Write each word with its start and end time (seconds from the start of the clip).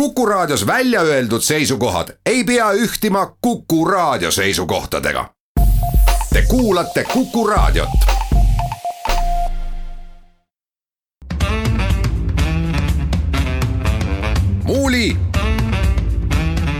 Kuku 0.00 0.26
Raadios 0.26 0.66
välja 0.66 1.00
öeldud 1.00 1.40
seisukohad 1.40 2.08
ei 2.26 2.44
pea 2.44 2.72
ühtima 2.72 3.36
Kuku 3.40 3.84
Raadio 3.84 4.30
seisukohtadega. 4.30 5.30
Te 6.32 6.42
kuulate 6.48 7.04
Kuku 7.04 7.46
Raadiot. 7.46 7.88
muuli 14.64 15.16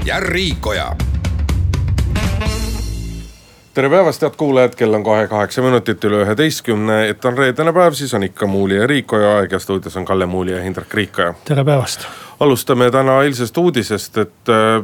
ja 0.05 0.21
Riikoja 0.21 0.96
tere 3.75 3.91
päevast, 3.91 4.23
head 4.23 4.35
kuulajad, 4.37 4.75
kell 4.75 4.95
on 4.95 5.05
kohe 5.05 5.29
kaheksa 5.29 5.62
minutit 5.62 6.05
üle 6.05 6.23
üheteistkümne, 6.25 7.09
et 7.09 7.25
on 7.25 7.39
reedene 7.39 7.73
päev, 7.73 7.93
siis 7.93 8.14
on 8.14 8.25
ikka 8.25 8.46
Muuli 8.46 8.77
ja 8.77 8.87
Riikoja 8.87 9.37
aeg 9.37 9.53
ja 9.53 9.59
stuudios 9.59 9.96
on 9.96 10.05
Kalle 10.05 10.27
Muuli 10.27 10.53
ja 10.53 10.62
Hindrek 10.62 10.95
Riikoja. 10.95 11.35
tere 11.45 11.64
päevast 11.64 12.09
alustame 12.41 12.91
täna 12.91 13.21
eilsest 13.25 13.59
uudisest, 13.59 14.19
et 14.19 14.52
äh, 14.52 14.82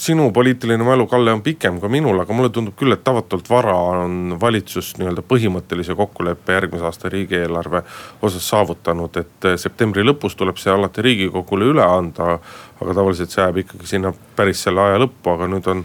sinu 0.00 0.30
poliitiline 0.32 0.84
mälu, 0.84 1.06
Kalle, 1.06 1.32
on 1.32 1.42
pikem 1.42 1.80
kui 1.80 1.88
minul, 1.92 2.20
aga 2.22 2.32
mulle 2.32 2.48
tundub 2.54 2.76
küll, 2.78 2.92
et 2.94 3.02
tavatult 3.04 3.50
vara 3.50 3.74
on 4.00 4.36
valitsus 4.40 4.94
nii-öelda 4.98 5.24
põhimõttelise 5.28 5.96
kokkuleppe 5.98 6.56
järgmise 6.56 6.86
aasta 6.88 7.10
riigieelarve 7.12 7.82
osas 8.22 8.48
saavutanud, 8.48 9.18
et 9.20 9.48
äh, 9.50 9.58
septembri 9.60 10.04
lõpus 10.06 10.38
tuleb 10.40 10.60
see 10.60 10.72
alati 10.72 11.04
riigikogule 11.04 11.72
üle 11.74 11.84
anda. 11.84 12.38
aga 12.80 12.94
tavaliselt 12.94 13.34
see 13.34 13.42
jääb 13.42 13.58
ikkagi 13.64 13.86
sinna 13.86 14.14
päris 14.36 14.62
selle 14.64 14.80
aja 14.80 15.02
lõppu, 15.02 15.34
aga 15.34 15.50
nüüd 15.52 15.66
on, 15.68 15.84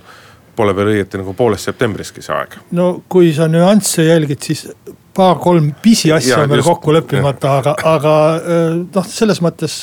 pole 0.56 0.76
veel 0.76 0.94
õieti 0.94 1.20
nagu 1.20 1.34
poolest 1.36 1.68
septembriski 1.68 2.24
see 2.24 2.36
aeg. 2.36 2.56
no 2.72 3.02
kui 3.10 3.34
sa 3.36 3.50
nüansse 3.52 4.06
jälgid, 4.08 4.40
siis 4.40 4.70
paar-kolm 5.16 5.74
pisiasja 5.82 6.44
on 6.44 6.50
veel 6.50 6.64
kokku 6.64 6.96
leppimata, 6.96 7.58
aga, 7.60 7.76
aga 7.84 8.18
äh, 8.40 8.82
noh, 8.96 9.12
selles 9.12 9.44
mõttes 9.44 9.82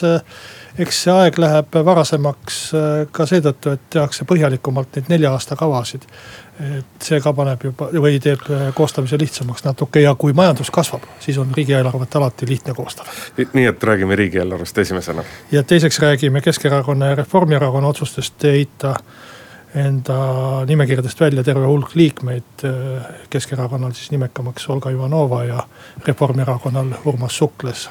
eks 0.78 1.02
see 1.04 1.12
aeg 1.12 1.38
läheb 1.42 1.76
varasemaks 1.84 2.60
äh, 2.76 2.86
ka 3.12 3.26
seetõttu, 3.28 3.74
et 3.76 3.88
tehakse 3.92 4.26
põhjalikumalt 4.28 4.96
neid 4.96 5.10
nelja 5.12 5.32
aasta 5.36 5.56
kavasid. 5.58 6.06
et 6.62 7.05
see 7.05 7.19
ka 7.20 7.33
paneb 7.33 7.62
juba 7.64 7.88
või 7.92 8.20
teeb 8.22 8.44
äh, 8.52 8.69
koostamise 8.77 9.19
lihtsamaks 9.19 9.64
natuke 9.64 10.00
ja 10.00 10.14
kui 10.14 10.32
majandus 10.36 10.70
kasvab, 10.70 11.05
siis 11.20 11.38
on 11.38 11.50
riigieelarvet 11.56 12.16
alati 12.16 12.48
lihtne 12.48 12.74
koostada. 12.74 13.10
nii 13.52 13.66
et 13.66 13.84
räägime 13.84 14.16
riigieelarvest 14.16 14.78
esimesena. 14.78 15.24
ja 15.52 15.62
teiseks 15.62 15.98
räägime 16.00 16.41
Keskerakonna 16.41 17.06
ja 17.06 17.14
Reformierakonna 17.14 17.88
otsustest 17.88 18.42
heita 18.42 18.94
enda 19.75 20.16
nimekirjadest 20.69 21.20
välja 21.20 21.44
terve 21.44 21.66
hulk 21.66 21.94
liikmeid. 21.94 22.64
Äh, 22.64 23.04
Keskerakonnal 23.30 23.92
siis 23.92 24.10
nimekamaks 24.10 24.69
Olga 24.69 24.91
Ivanova 24.91 25.44
ja 25.44 25.66
Reformierakonnal 26.06 26.94
Urmas 27.04 27.36
Sukles 27.38 27.88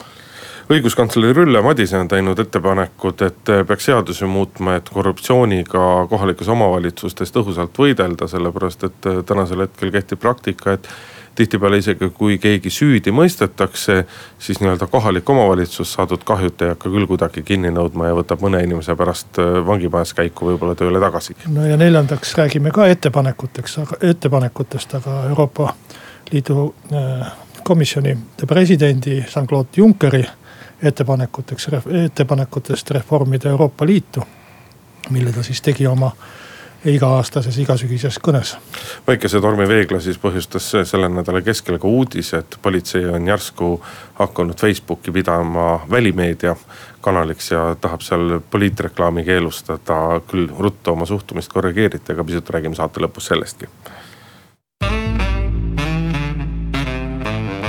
õiguskantsler 0.71 1.37
Ülle 1.43 1.61
Madise 1.61 1.99
on 1.99 2.07
teinud 2.11 2.39
ettepanekud, 2.39 3.21
et 3.25 3.51
peaks 3.67 3.89
seadusi 3.89 4.27
muutma, 4.29 4.77
et 4.79 4.89
korruptsiooniga 4.89 6.07
kohalikes 6.09 6.51
omavalitsustes 6.51 7.33
tõhusalt 7.35 7.77
võidelda, 7.77 8.27
sellepärast 8.31 8.85
et 8.87 9.09
tänasel 9.27 9.65
hetkel 9.65 9.91
kehtib 9.91 10.21
praktika, 10.21 10.77
et 10.77 10.87
tihtipeale 11.35 11.79
isegi 11.79 12.09
kui 12.15 12.37
keegi 12.41 12.69
süüdi 12.73 13.11
mõistetakse, 13.15 14.01
siis 14.39 14.59
nii-öelda 14.61 14.87
kohalik 14.91 15.29
omavalitsus 15.29 15.93
saadud 15.95 16.23
kahjut 16.27 16.61
ei 16.61 16.73
hakka 16.73 16.91
küll 16.91 17.07
kuidagi 17.07 17.43
kinni 17.47 17.71
nõudma 17.71 18.09
ja 18.09 18.17
võtab 18.17 18.43
mõne 18.43 18.63
inimese 18.65 18.95
pärast 18.99 19.39
vangimajas 19.67 20.13
käiku 20.17 20.51
võib-olla 20.51 20.75
tööle 20.75 20.99
tagasi. 21.03 21.37
no 21.47 21.65
ja 21.67 21.79
neljandaks 21.79 22.35
räägime 22.37 22.71
ka 22.75 22.87
ettepanekuteks, 22.91 23.79
ettepanekutest, 24.01 24.99
aga 24.99 25.23
Euroopa 25.29 25.73
Liidu 26.31 26.73
äh, 26.91 27.31
komisjoni 27.63 28.17
presidendi 28.47 29.23
Jean-Claude 29.23 29.79
Junckeri 29.79 30.25
ettepanekuteks, 30.83 31.67
ettepanekutest 32.05 32.91
reformida 32.91 33.49
Euroopa 33.49 33.85
Liitu. 33.85 34.23
mille 35.09 35.31
ta 35.31 35.43
siis 35.43 35.61
tegi 35.61 35.87
oma 35.87 36.11
iga-aastases, 36.85 37.57
igasügises 37.57 38.17
kõnes. 38.19 38.55
väikese 39.07 39.41
tormiveegla 39.41 39.99
siis 39.99 40.17
põhjustas 40.17 40.71
selle 40.89 41.09
nädala 41.09 41.41
keskel 41.41 41.77
ka 41.79 41.87
uudis, 41.87 42.33
et 42.33 42.57
politsei 42.61 43.05
on 43.05 43.27
järsku 43.27 43.81
hakanud 44.13 44.57
Facebooki 44.57 45.11
pidama 45.11 45.85
välimeedia 45.89 46.55
kanaliks 47.01 47.51
ja 47.51 47.75
tahab 47.81 48.01
seal 48.01 48.39
poliitreklaami 48.49 49.23
keelustada. 49.23 50.21
küll 50.27 50.49
ruttu 50.59 50.91
oma 50.91 51.05
suhtumist 51.05 51.53
korrigeeriti, 51.53 52.13
aga 52.13 52.23
pisut 52.23 52.49
räägime 52.49 52.75
saate 52.75 52.99
lõpus 52.99 53.29
sellestki. 53.29 53.69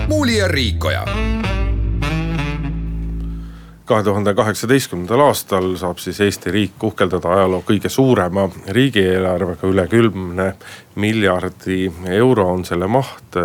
muuli 0.09 0.37
ja 0.37 0.49
Riikoja 0.49 1.05
kahe 3.93 4.05
tuhande 4.07 4.33
kaheksateistkümnendal 4.35 5.21
aastal 5.27 5.75
saab 5.77 5.99
siis 6.01 6.21
Eesti 6.25 6.53
riik 6.55 6.85
uhkeldada 6.89 7.29
ajaloo 7.35 7.61
kõige 7.69 7.91
suurema 7.93 8.47
riigieelarvega, 8.73 9.69
üle 9.69 9.85
kümne 9.93 10.47
miljardi 11.03 11.91
euro 12.17 12.47
on 12.55 12.65
selle 12.65 12.89
maht. 12.89 13.37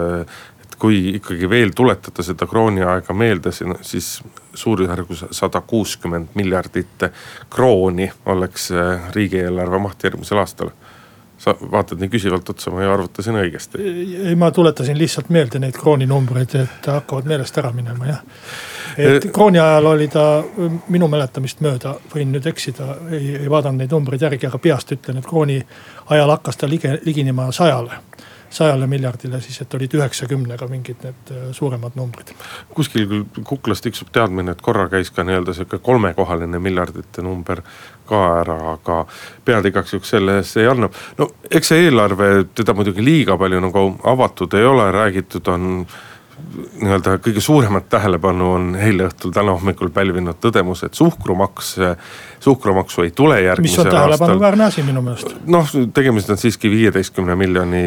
kui 0.77 1.15
ikkagi 1.17 1.49
veel 1.49 1.71
tuletada 1.73 2.21
seda 2.23 2.45
krooniaega 2.45 3.13
meelde, 3.13 3.49
siis 3.81 4.21
suurusjärgus 4.53 5.23
sada 5.31 5.61
kuuskümmend 5.61 6.35
miljardit 6.37 7.07
krooni 7.49 8.11
oleks 8.25 8.69
riigieelarve 9.15 9.79
maht 9.81 10.03
järgmisel 10.03 10.37
aastal 10.37 10.69
sa 11.37 11.53
vaatad 11.71 12.01
nii 12.01 12.09
küsivalt 12.09 12.49
otsa, 12.49 12.71
ma 12.73 12.83
ju 12.83 12.91
arvutasin 12.91 13.37
õigesti. 13.37 13.83
ei, 14.29 14.35
ma 14.35 14.49
tuletasin 14.51 14.97
lihtsalt 14.97 15.29
meelde 15.29 15.61
neid 15.61 15.77
krooninumbreid, 15.77 16.55
et 16.63 16.89
hakkavad 16.91 17.29
meelest 17.29 17.57
ära 17.61 17.71
minema 17.75 18.09
jah. 18.09 18.23
et 18.97 19.29
krooni 19.33 19.59
ajal 19.59 19.91
oli 19.93 20.07
ta 20.07 20.25
minu 20.89 21.07
mäletamist 21.07 21.61
mööda, 21.61 21.95
võin 22.13 22.33
nüüd 22.33 22.49
eksida, 22.49 22.95
ei, 23.11 23.35
ei 23.43 23.49
vaadanud 23.49 23.83
neid 23.83 23.93
numbreid 23.93 24.25
järgi, 24.25 24.49
aga 24.49 24.61
peast 24.61 24.91
ütlen, 24.97 25.21
et 25.21 25.29
krooni 25.29 25.61
ajal 26.09 26.35
hakkas 26.37 26.57
ta 26.57 26.69
ligi, 26.69 26.97
liginema 27.05 27.51
sajale 27.51 28.01
sajale 28.57 28.88
miljardile, 28.90 29.40
siis 29.41 29.62
et 29.63 29.75
olid 29.78 29.94
üheksakümnega 30.00 30.68
mingid 30.72 31.03
need 31.06 31.31
äh, 31.34 31.45
suuremad 31.56 31.97
numbrid. 32.00 32.34
kuskil 32.73 33.07
küll 33.09 33.45
kuklas 33.47 33.84
tiksub 33.85 34.09
teadmine, 34.13 34.56
et 34.56 34.63
korra 34.66 34.88
käis 34.91 35.12
ka 35.13 35.25
nii-öelda 35.28 35.56
sihuke 35.57 35.79
kolmekohaline 35.84 36.59
miljardite 36.63 37.25
number 37.25 37.63
ka 38.07 38.23
ära, 38.41 38.57
aga 38.73 39.00
pead 39.45 39.72
igaks 39.72 39.94
juhuks 39.94 40.13
selle 40.16 40.40
eest 40.41 40.57
ei 40.62 40.68
anna. 40.72 40.90
no 41.18 41.29
eks 41.51 41.73
see 41.73 41.88
eelarve, 41.88 42.29
teda 42.56 42.75
muidugi 42.78 43.06
liiga 43.06 43.38
palju 43.38 43.63
nagu 43.63 43.88
avatud 44.16 44.53
ei 44.57 44.66
ole, 44.66 44.91
räägitud 44.95 45.53
on 45.53 45.74
nii-öelda 46.81 47.17
kõige 47.23 47.41
suuremat 47.43 47.89
tähelepanu 47.89 48.51
on 48.53 48.67
eile 48.75 49.07
õhtul, 49.07 49.31
täna 49.35 49.55
hommikul 49.57 49.89
pälvinud 49.93 50.39
tõdemus, 50.43 50.83
et 50.85 50.97
suhkrumaks, 50.97 51.73
suhkrumaksu 52.43 53.05
ei 53.05 53.11
tule 53.15 53.39
järgmisel 53.41 53.83
aastal. 53.83 53.91
mis 53.91 53.93
on 53.93 53.99
tähelepanuväärne 53.99 54.65
asi 54.65 54.83
minu 54.83 55.01
meelest. 55.05 55.35
noh, 55.45 55.73
tegemist 55.93 56.29
on 56.29 56.37
siiski 56.37 56.71
viieteistkümne 56.71 57.35
miljoni, 57.35 57.83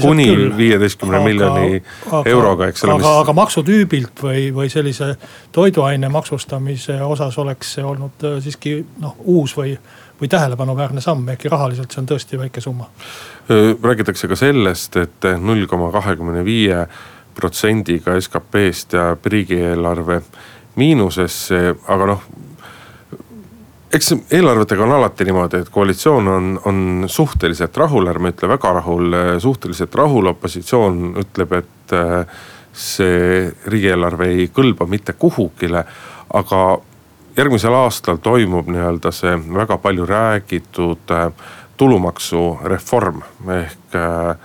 kuni 0.00 0.28
viieteistkümne 0.56 1.22
miljoni 1.24 1.82
aga, 2.10 2.22
euroga, 2.30 2.68
eks 2.68 2.84
ole. 2.84 2.98
aga 2.98 3.02
mis..., 3.06 3.22
aga 3.24 3.36
maksutüübilt 3.40 4.22
või, 4.26 4.44
või 4.54 4.68
sellise 4.72 5.14
toiduaine 5.52 6.08
maksustamise 6.12 7.00
osas 7.02 7.38
oleks 7.38 7.74
see 7.78 7.84
olnud 7.86 8.28
äh, 8.28 8.38
siiski 8.44 8.78
noh, 9.00 9.16
uus 9.24 9.56
või 9.58 9.74
või 10.20 10.28
tähelepanuväärne 10.28 11.00
samm, 11.00 11.28
ehkki 11.32 11.48
rahaliselt 11.48 11.94
see 11.94 12.02
on 12.02 12.08
tõesti 12.10 12.38
väike 12.38 12.60
summa. 12.60 12.90
räägitakse 13.82 14.28
ka 14.28 14.36
sellest, 14.36 14.96
et 14.96 15.28
null 15.40 15.64
koma 15.66 15.88
kahekümne 15.92 16.44
viie 16.44 16.84
protsendiga 17.34 18.16
SKP-st 18.20 18.98
jääb 18.98 19.26
riigieelarve 19.26 20.20
miinusesse, 20.76 21.74
aga 21.88 22.06
noh 22.12 22.28
eks 23.92 24.14
eelarvetega 24.30 24.84
on 24.84 24.92
alati 24.92 25.24
niimoodi, 25.26 25.64
et 25.64 25.68
koalitsioon 25.68 26.28
on, 26.28 26.60
on 26.64 27.04
suhteliselt 27.10 27.76
rahul, 27.76 28.06
ärme 28.06 28.30
ütle 28.34 28.48
väga 28.48 28.72
rahul, 28.78 29.16
suhteliselt 29.42 29.94
rahul, 29.98 30.30
opositsioon 30.30 31.00
ütleb, 31.24 31.56
et 31.58 31.94
äh, 31.96 32.44
see 32.72 33.50
riigieelarve 33.66 34.30
ei 34.30 34.46
kõlba 34.54 34.86
mitte 34.86 35.12
kuhugile. 35.18 35.84
aga 36.34 36.78
järgmisel 37.36 37.74
aastal 37.74 38.20
toimub 38.22 38.68
nii-öelda 38.70 39.10
see 39.10 39.32
väga 39.54 39.78
palju 39.82 40.06
räägitud 40.06 41.10
äh, 41.10 41.32
tulumaksureform 41.76 43.22
ehk 43.56 43.96
äh, 43.98 44.36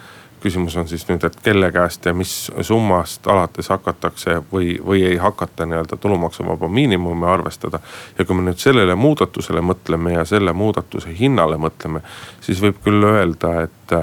küsimus 0.46 0.76
on 0.78 0.88
siis 0.88 1.08
nüüd, 1.10 1.24
et 1.26 1.38
kelle 1.44 1.72
käest 1.74 2.06
ja 2.06 2.14
mis 2.14 2.34
summast 2.62 3.28
alates 3.28 3.70
hakatakse 3.74 4.38
või, 4.52 4.76
või 4.86 5.02
ei 5.08 5.18
hakata 5.22 5.66
nii-öelda 5.66 5.98
tulumaksuvaba 6.02 6.70
miinimumi 6.70 7.26
arvestada. 7.26 7.80
ja 8.20 8.26
kui 8.26 8.38
me 8.38 8.46
nüüd 8.46 8.62
sellele 8.62 8.96
muudatusele 8.96 9.62
mõtleme 9.66 10.14
ja 10.14 10.26
selle 10.26 10.54
muudatuse 10.54 11.16
hinnale 11.20 11.58
mõtleme, 11.58 12.04
siis 12.46 12.62
võib 12.62 12.78
küll 12.86 13.04
öelda, 13.10 13.56
et 13.66 13.98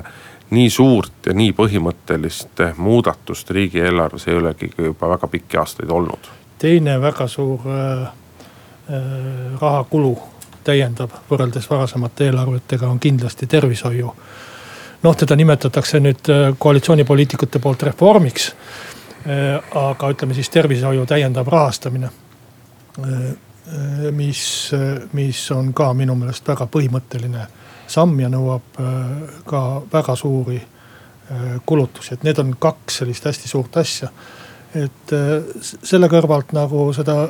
nii 0.52 0.70
suurt 0.70 1.26
ja 1.26 1.34
nii 1.36 1.52
põhimõttelist 1.56 2.60
muudatust 2.76 3.50
riigieelarves 3.50 4.28
ei 4.28 4.36
olegi 4.36 4.70
juba 4.78 5.14
väga 5.14 5.28
pikki 5.32 5.56
aastaid 5.62 5.90
olnud. 5.90 6.28
teine 6.58 7.00
väga 7.00 7.26
suur 7.26 7.60
äh, 7.66 8.02
äh, 8.02 9.00
rahakulu 9.60 10.18
täiendav 10.64 11.14
võrreldes 11.30 11.70
varasemate 11.70 12.28
eelarvetega 12.28 12.88
on 12.88 13.00
kindlasti 13.00 13.46
tervishoiu 13.46 14.14
noh, 15.02 15.16
teda 15.16 15.36
nimetatakse 15.36 16.00
nüüd 16.00 16.30
äh, 16.30 16.42
koalitsioonipoliitikute 16.58 17.58
poolt 17.62 17.82
reformiks. 17.88 18.52
Äh, 19.26 19.58
aga 19.78 20.10
ütleme 20.14 20.34
siis 20.34 20.50
tervishoiu 20.50 21.06
täiendav 21.06 21.48
rahastamine. 21.50 22.10
Äh, 22.98 23.32
mis, 24.12 24.70
mis 25.12 25.40
on 25.54 25.70
ka 25.74 25.92
minu 25.96 26.16
meelest 26.18 26.48
väga 26.48 26.66
põhimõtteline 26.66 27.46
samm 27.88 28.18
ja 28.20 28.28
nõuab 28.28 28.80
ka 29.46 29.60
väga 29.92 30.16
suuri 30.18 30.56
kulutusi, 31.64 32.16
et 32.16 32.24
need 32.26 32.40
on 32.42 32.50
kaks 32.58 32.98
sellist 33.00 33.28
hästi 33.28 33.48
suurt 33.48 33.76
asja. 33.78 34.08
et 34.74 35.14
selle 35.62 36.08
kõrvalt 36.10 36.52
nagu 36.56 36.88
seda 36.92 37.28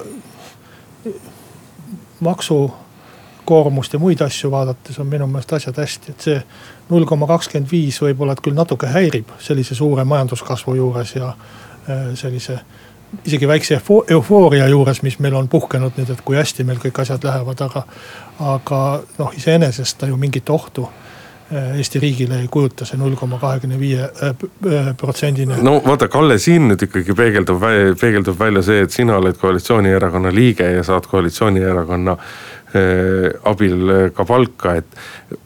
maksukoormust 3.43 3.93
ja 3.93 3.99
muid 3.99 4.21
asju 4.21 4.51
vaadates 4.51 4.99
on 4.99 5.07
minu 5.07 5.27
meelest 5.27 5.53
asjad 5.53 5.77
hästi, 5.77 6.11
et 6.11 6.21
see 6.21 6.43
null 6.91 7.05
koma 7.05 7.27
kakskümmend 7.27 7.71
viis 7.71 8.01
võib-olla, 8.01 8.33
et 8.33 8.41
küll 8.41 8.55
natuke 8.55 8.87
häirib 8.87 9.29
sellise 9.41 9.75
suure 9.75 10.05
majanduskasvu 10.05 10.75
juures 10.75 11.15
ja 11.17 11.35
sellise 12.15 12.61
isegi 13.27 13.49
väikse 13.49 13.81
eufooria 14.11 14.69
juures, 14.69 15.03
mis 15.03 15.19
meil 15.19 15.35
on 15.35 15.49
puhkenud 15.49 15.93
nüüd, 15.97 16.11
et 16.11 16.21
kui 16.25 16.37
hästi 16.37 16.65
meil 16.65 16.79
kõik 16.79 17.03
asjad 17.03 17.25
lähevad, 17.25 17.61
aga. 17.61 17.83
aga 18.41 19.03
noh, 19.19 19.33
iseenesest 19.37 19.99
ta 19.99 20.07
ju 20.07 20.17
mingit 20.17 20.49
ohtu 20.51 20.87
äh, 21.53 21.77
Eesti 21.77 22.01
riigile 22.01 22.41
ei 22.41 22.49
kujuta 22.49 22.87
see 22.89 22.97
null 22.99 23.15
koma 23.17 23.39
kahekümne 23.39 23.79
viie 23.79 24.07
äh, 24.07 24.33
äh, 24.67 24.97
protsendine. 24.97 25.59
no 25.63 25.83
vaata, 25.85 26.09
Kalle, 26.09 26.39
siin 26.39 26.71
nüüd 26.71 26.87
ikkagi 26.89 27.15
peegeldub, 27.15 27.61
peegeldub 28.01 28.39
välja 28.39 28.63
see, 28.63 28.81
et 28.87 28.91
sina 28.91 29.19
oled 29.21 29.37
koalitsioonierakonna 29.37 30.33
liige 30.33 30.71
ja 30.73 30.87
saad 30.87 31.11
koalitsioonierakonna 31.11 32.17
Äh, 32.17 32.52
abil 33.45 33.91
äh, 33.91 34.11
ka 34.17 34.25
palka, 34.25 34.75
et 34.81 34.87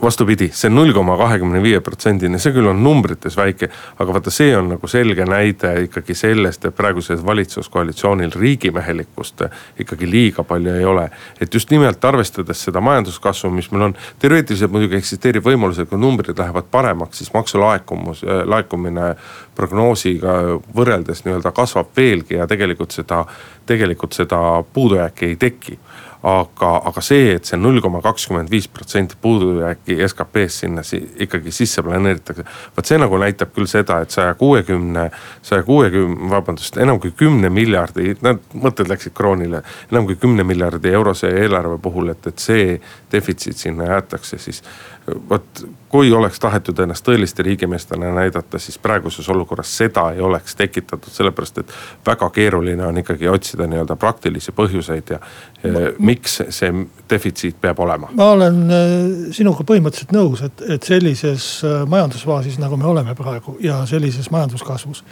vastupidi, 0.03 0.49
see 0.55 0.71
null 0.71 0.93
koma 0.95 1.17
kahekümne 1.19 1.59
viie 1.63 1.81
protsendini, 1.85 2.39
see 2.43 2.55
küll 2.55 2.69
on 2.71 2.79
numbrites 2.85 3.35
väike, 3.39 3.69
aga 3.99 4.15
vaata, 4.15 4.31
see 4.35 4.53
on 4.57 4.71
nagu 4.75 4.91
selge 4.91 5.27
näide 5.27 5.73
ikkagi 5.87 6.15
sellest, 6.15 6.69
et 6.69 6.77
praegusel 6.77 7.19
valitsuskoalitsioonil 7.27 8.35
riigimehelikkust 8.37 9.47
ikkagi 9.83 10.11
liiga 10.11 10.45
palju 10.47 10.77
ei 10.77 10.85
ole. 10.85 11.09
et 11.41 11.55
just 11.55 11.71
nimelt 11.71 12.05
arvestades 12.05 12.63
seda 12.69 12.81
majanduskasvu, 12.81 13.51
mis 13.51 13.71
meil 13.71 13.89
on, 13.89 13.97
teoreetiliselt 14.23 14.73
muidugi 14.73 14.97
eksisteerib 15.01 15.45
võimalus, 15.47 15.81
et 15.83 15.91
kui 15.91 15.99
numbrid 15.99 16.39
lähevad 16.39 16.71
paremaks, 16.71 17.19
siis 17.19 17.33
maksulaekumus, 17.35 18.23
äh, 18.25 18.45
laekumine 18.47 19.15
prognoosiga 19.57 20.61
võrreldes 20.77 21.25
nii-öelda 21.27 21.53
kasvab 21.57 21.91
veelgi 21.97 22.39
ja 22.39 22.47
tegelikult 22.47 22.95
seda, 22.95 23.25
tegelikult 23.67 24.15
seda 24.15 24.63
puudujääki 24.73 25.33
ei 25.33 25.37
teki 25.37 25.79
aga, 26.23 26.71
aga 26.89 27.03
see, 27.05 27.35
et 27.37 27.49
see 27.49 27.59
null 27.61 27.81
koma 27.85 28.01
kakskümmend 28.05 28.51
viis 28.51 28.69
protsenti 28.73 29.19
puudujääki 29.23 29.99
SKP-st 30.09 30.65
sinna 30.65 30.83
si 30.87 31.01
ikkagi 31.27 31.53
sisse 31.53 31.83
planeeritakse. 31.83 32.45
vot 32.77 32.87
see 32.87 32.99
nagu 32.99 33.19
näitab 33.21 33.53
küll 33.55 33.69
seda, 33.71 34.01
et 34.03 34.11
saja 34.11 34.35
kuuekümne, 34.35 35.11
saja 35.43 35.63
kuuekümne, 35.63 36.31
vabandust, 36.31 36.77
enam 36.77 37.01
kui 37.01 37.13
kümne 37.17 37.51
miljardi, 37.53 38.17
need 38.23 38.43
mõtted 38.55 38.89
läksid 38.89 39.15
kroonile. 39.15 39.63
enam 39.93 40.07
kui 40.07 40.17
kümne 40.17 40.45
miljardi 40.45 40.93
eurose 40.93 41.31
eelarve 41.43 41.79
puhul, 41.83 42.11
et, 42.15 42.27
et 42.27 42.39
see 42.39 42.81
defitsiit 43.13 43.57
sinna 43.57 43.93
jäetakse, 43.93 44.39
siis 44.39 44.63
vot 45.31 45.67
kui 45.89 46.13
oleks 46.13 46.41
tahetud 46.41 46.79
ennast 46.83 47.07
tõeliste 47.07 47.45
riigimeestena 47.47 48.11
näidata, 48.15 48.59
siis 48.59 48.79
praeguses 48.83 49.29
olukorras 49.33 49.71
seda 49.79 50.09
ei 50.13 50.21
oleks 50.21 50.57
tekitatud, 50.59 51.13
sellepärast 51.13 51.63
et 51.63 51.73
väga 52.07 52.29
keeruline 52.35 52.87
on 52.87 52.99
ikkagi 53.01 53.29
otsida 53.29 53.69
nii-öelda 53.71 53.97
praktilisi 53.97 54.53
põhjuseid 54.57 55.15
ja, 55.15 55.21
ja 55.63 55.87
miks 55.99 56.41
see 56.59 56.73
defitsiit 57.11 57.61
peab 57.61 57.81
olema. 57.81 58.11
ma 58.13 58.31
olen 58.35 58.63
äh, 58.67 58.93
sinuga 59.37 59.65
põhimõtteliselt 59.65 60.15
nõus, 60.17 60.43
et, 60.45 60.65
et 60.77 60.83
sellises 60.83 61.49
äh, 61.65 61.83
majandusfaasis, 61.89 62.59
nagu 62.63 62.77
me 62.77 62.91
oleme 62.91 63.15
praegu 63.15 63.57
ja 63.61 63.85
sellises 63.87 64.31
majanduskasvus 64.35 65.05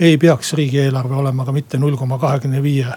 ei 0.00 0.18
peaks 0.18 0.52
riigieelarve 0.58 1.14
olema 1.14 1.44
ka 1.44 1.52
mitte 1.52 1.78
null 1.78 1.96
koma 2.00 2.18
kahekümne 2.18 2.62
viie 2.62 2.88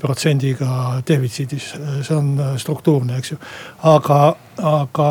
protsendiga 0.00 1.02
defitsiidis, 1.08 1.72
see 2.06 2.16
on 2.16 2.36
struktuurne, 2.58 3.16
eks 3.18 3.32
ju. 3.32 3.38
aga, 3.82 4.18
aga 4.62 5.08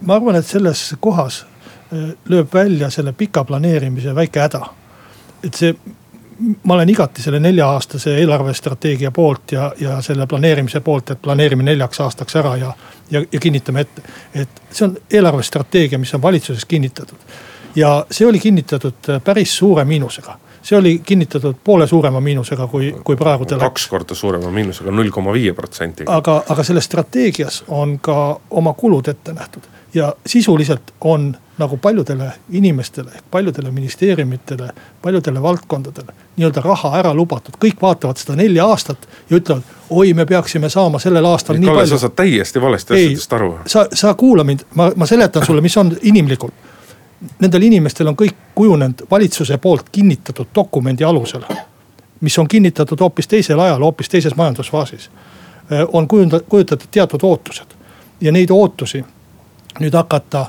ma 0.00 0.18
arvan, 0.18 0.36
et 0.36 0.46
selles 0.46 0.90
kohas 1.00 1.44
lööb 2.28 2.52
välja 2.54 2.90
selle 2.90 3.12
pika 3.16 3.44
planeerimise 3.44 4.14
väike 4.14 4.42
häda. 4.42 4.66
et 5.44 5.54
see 5.54 5.74
ma 6.64 6.74
olen 6.74 6.88
igati 6.88 7.22
selle 7.22 7.40
nelja-aastase 7.40 8.16
eelarvestrateegia 8.20 9.10
poolt 9.10 9.52
ja, 9.52 9.72
ja 9.80 10.00
selle 10.02 10.26
planeerimise 10.26 10.80
poolt, 10.80 11.10
et 11.10 11.22
planeerime 11.22 11.62
neljaks 11.62 12.00
aastaks 12.00 12.36
ära 12.36 12.56
ja, 12.56 12.72
ja, 13.10 13.22
ja 13.32 13.40
kinnitame 13.40 13.80
ette. 13.80 14.02
et 14.34 14.62
see 14.70 14.84
on 14.88 14.96
eelarvestrateegia, 15.10 15.98
mis 15.98 16.14
on 16.14 16.22
valitsuses 16.22 16.64
kinnitatud. 16.64 17.18
ja 17.76 18.06
see 18.10 18.26
oli 18.26 18.38
kinnitatud 18.38 19.12
päris 19.24 19.56
suure 19.56 19.84
miinusega 19.84 20.38
see 20.66 20.78
oli 20.78 20.98
kinnitatud 20.98 21.56
poole 21.64 21.86
suurema 21.86 22.20
miinusega, 22.20 22.66
kui, 22.66 22.90
kui 23.04 23.16
praegu 23.16 23.46
ta 23.46 23.54
läks. 23.54 23.64
kaks 23.68 23.88
korda 23.92 24.14
suurema 24.18 24.50
miinusega, 24.50 24.90
null 24.90 25.14
koma 25.14 25.32
viie 25.36 25.54
protsendiga. 25.54 26.16
aga, 26.16 26.42
aga 26.48 26.66
selles 26.66 26.88
strateegias 26.90 27.62
on 27.68 27.98
ka 28.02 28.40
oma 28.50 28.74
kulud 28.74 29.08
ette 29.08 29.34
nähtud 29.36 29.68
ja 29.94 30.14
sisuliselt 30.26 30.94
on 31.00 31.36
nagu 31.58 31.76
paljudele 31.76 32.32
inimestele, 32.50 33.10
paljudele 33.30 33.70
ministeeriumitele, 33.70 34.68
paljudele 35.02 35.42
valdkondadele 35.42 36.12
nii-öelda 36.36 36.60
raha 36.60 36.98
ära 36.98 37.14
lubatud. 37.14 37.54
kõik 37.64 37.80
vaatavad 37.82 38.16
seda 38.20 38.36
nelja 38.36 38.66
aastat 38.66 39.08
ja 39.30 39.36
ütlevad, 39.36 39.62
oi, 39.90 40.12
me 40.14 40.26
peaksime 40.26 40.68
saama 40.68 40.98
sellel 40.98 41.24
aastal 41.24 41.56
ei, 41.56 41.60
nii 41.60 41.68
Kalle, 41.70 41.80
palju. 41.80 41.96
sa 41.96 41.98
saad 41.98 42.16
täiesti 42.16 42.60
valesti 42.60 42.94
asjadest 42.94 43.32
aru. 43.32 43.58
sa, 43.66 43.86
sa 43.92 44.14
kuula 44.14 44.44
mind, 44.44 44.66
ma, 44.74 44.90
ma 44.96 45.06
seletan 45.06 45.46
sulle, 45.46 45.60
mis 45.64 45.76
on 45.76 45.96
inimlikult. 46.02 46.54
Nendel 47.40 47.62
inimestel 47.62 48.08
on 48.10 48.16
kõik 48.16 48.34
kujunenud 48.54 49.06
valitsuse 49.10 49.56
poolt 49.58 49.88
kinnitatud 49.92 50.46
dokumendi 50.54 51.04
alusel. 51.04 51.42
mis 52.20 52.38
on 52.38 52.48
kinnitatud 52.48 53.00
hoopis 53.00 53.28
teisel 53.28 53.60
ajal, 53.60 53.80
hoopis 53.80 54.08
teises 54.08 54.36
majandusfaasis. 54.36 55.10
on 55.92 56.08
kujundatud, 56.08 56.48
kujutatud 56.48 56.88
teatud 56.90 57.20
ootused 57.22 57.66
ja 58.20 58.32
neid 58.32 58.50
ootusi 58.50 59.04
nüüd 59.80 59.94
hakata 59.94 60.46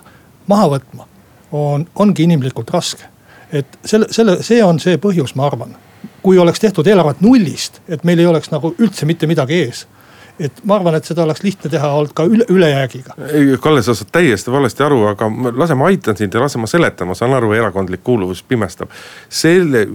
maha 0.48 0.70
võtma, 0.70 1.08
on, 1.52 1.88
ongi 1.96 2.24
inimlikult 2.24 2.70
raske. 2.70 3.04
et 3.52 3.80
selle, 3.86 4.08
selle, 4.12 4.42
see 4.44 4.64
on 4.64 4.80
see 4.80 4.98
põhjus, 4.98 5.36
ma 5.36 5.46
arvan. 5.48 5.76
kui 6.22 6.38
oleks 6.38 6.60
tehtud 6.60 6.88
eelarvet 6.88 7.22
nullist, 7.22 7.82
et 7.88 8.04
meil 8.04 8.20
ei 8.20 8.26
oleks 8.26 8.52
nagu 8.52 8.76
üldse 8.80 9.06
mitte 9.06 9.28
midagi 9.28 9.54
ees 9.54 9.88
et 10.40 10.60
ma 10.64 10.78
arvan, 10.78 10.98
et 10.98 11.08
seda 11.08 11.24
oleks 11.24 11.44
lihtne 11.46 11.72
teha 11.72 11.90
olnud 12.00 12.14
ka 12.18 12.26
üle, 12.30 12.46
ülejäägiga. 12.54 13.18
ei, 13.32 13.58
Kalle, 13.62 13.82
sa 13.86 13.96
saad 13.98 14.12
täiesti 14.12 14.52
valesti 14.54 14.86
aru, 14.86 15.04
aga 15.12 15.30
lase 15.56 15.78
ma 15.78 15.90
aitan 15.92 16.18
sind 16.18 16.34
ja 16.34 16.44
lase 16.44 16.62
ma 16.62 16.70
seletan, 16.70 17.10
ma 17.10 17.18
saan 17.18 17.34
aru, 17.38 17.54
erakondlik 17.58 18.04
kuuluvus 18.04 18.44
pimestab. 18.44 18.94
selle 19.30 19.88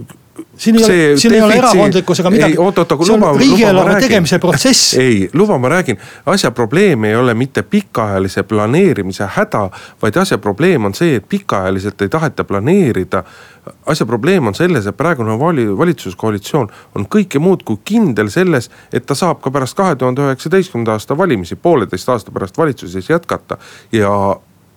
siin 0.57 0.75
ei 0.75 0.85
ole, 0.85 1.17
siin 1.17 1.33
ei 1.33 1.41
ole 1.41 1.55
erakondlikkusega 1.55 2.29
midagi. 2.29 2.57
oot, 2.57 2.77
oot, 2.77 2.91
aga 2.91 3.05
luba. 3.07 3.31
riigieelarve 3.37 3.95
tegemise 4.01 4.39
protsess. 4.39 4.93
ei, 4.93 5.29
luba, 5.33 5.57
ma 5.57 5.69
räägin, 5.69 5.99
asja 6.25 6.51
probleem 6.51 7.03
ei 7.03 7.15
ole 7.15 7.33
mitte 7.33 7.63
pikaajalise 7.63 8.43
planeerimise 8.43 9.27
häda, 9.35 9.69
vaid 10.01 10.17
asja 10.17 10.37
probleem 10.37 10.85
on 10.85 10.93
see, 10.93 11.15
et 11.15 11.27
pikaajaliselt 11.29 12.01
ei 12.01 12.09
taheta 12.09 12.43
planeerida. 12.43 13.23
asja 13.85 14.05
probleem 14.05 14.47
on 14.47 14.55
selles, 14.55 14.87
et 14.87 14.97
praegune 14.97 15.37
vali-, 15.39 15.77
valitsuskoalitsioon 15.77 16.71
on 16.95 17.05
kõike 17.15 17.39
muud 17.39 17.63
kui 17.63 17.77
kindel 17.85 18.29
selles, 18.29 18.71
et 18.93 19.05
ta 19.05 19.15
saab 19.15 19.41
ka 19.41 19.51
pärast 19.51 19.77
kahe 19.77 19.95
tuhande 19.95 20.25
üheksateistkümnenda 20.25 20.97
aasta 20.97 21.17
valimisi, 21.17 21.55
pooleteist 21.55 22.09
aasta 22.09 22.31
pärast 22.31 22.57
valitsuses 22.57 23.09
jätkata 23.09 23.57
ja 23.91 24.09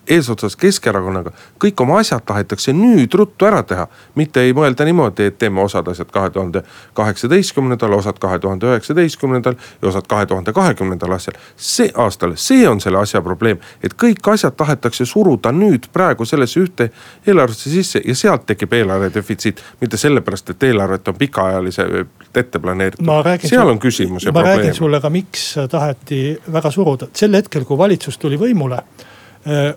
eesotsas 0.09 0.57
Keskerakonnaga, 0.57 1.31
kõik 1.63 1.81
oma 1.83 1.99
asjad 2.01 2.25
tahetakse 2.27 2.73
nüüd 2.77 3.15
ruttu 3.15 3.47
ära 3.47 3.63
teha. 3.63 3.87
mitte 4.15 4.41
ei 4.41 4.53
mõelda 4.53 4.85
niimoodi, 4.85 5.29
et 5.31 5.39
teeme 5.39 5.61
osad 5.61 5.89
asjad 5.89 6.11
kahe 6.13 6.31
tuhande 6.31 6.63
kaheksateistkümnendal, 6.95 7.93
osad 7.93 8.19
kahe 8.19 8.39
tuhande 8.39 8.67
üheksateistkümnendal 8.67 9.55
ja 9.83 9.89
osad 9.89 10.07
kahe 10.09 10.27
tuhande 10.27 10.53
kahekümnendal 10.53 11.13
asjal. 11.13 11.35
see 11.57 11.91
aastal, 11.95 12.33
see 12.37 12.69
on 12.69 12.81
selle 12.81 12.99
asja 12.99 13.23
probleem, 13.23 13.59
et 13.83 13.95
kõik 13.95 14.33
asjad 14.33 14.57
tahetakse 14.57 15.05
suruda 15.05 15.53
nüüd 15.53 15.91
praegu 15.93 16.25
sellesse 16.25 16.61
ühte 16.61 16.91
eelarvesse 17.27 17.71
sisse 17.71 18.03
ja 18.05 18.15
sealt 18.15 18.47
tekib 18.47 18.73
eelarve 18.73 19.11
defitsiit. 19.15 19.63
mitte 19.81 19.97
sellepärast, 19.97 20.51
et 20.51 20.63
eelarvet 20.63 21.09
on 21.09 21.15
pikaajaliselt 21.15 22.37
ette 22.37 22.59
planeeritud, 22.59 23.07
seal 23.43 23.69
on 23.69 23.79
küsimus 23.79 24.25
ja 24.25 24.33
ma 24.33 24.41
probleem. 24.41 24.57
ma 24.57 24.63
räägin 24.63 24.75
sulle 24.75 25.01
ka, 25.01 25.11
miks 25.11 25.55
taheti 25.71 26.39
väga 26.53 26.71
suruda, 26.71 27.07
sel 27.13 27.35
hetkel, 27.35 27.65
kui 27.65 27.79
valitsus 27.79 28.19
tuli 28.19 28.39
võimule 28.39 28.83
Äh, 28.87 29.16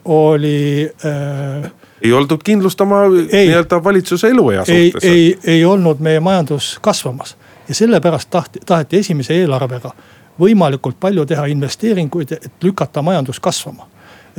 oli 0.05 0.89
äh,. 1.05 1.71
ei 2.01 2.13
oldud 2.13 2.41
kindlustama 2.43 3.03
nii-öelda 3.09 3.83
valitsuse 3.83 4.29
eluea 4.29 4.65
suhtes. 4.65 5.03
ei, 5.03 5.11
ei, 5.11 5.39
ei 5.43 5.65
olnud 5.65 5.99
meie 5.99 6.19
majandus 6.19 6.77
kasvamas 6.81 7.38
ja 7.67 7.75
sellepärast 7.75 8.29
tahti, 8.29 8.59
taheti 8.65 8.97
esimese 8.97 9.38
eelarvega 9.38 9.91
võimalikult 10.39 10.95
palju 10.99 11.25
teha 11.25 11.45
investeeringuid, 11.45 12.31
et 12.31 12.63
lükata 12.63 13.01
majandus 13.01 13.39
kasvama 13.39 13.88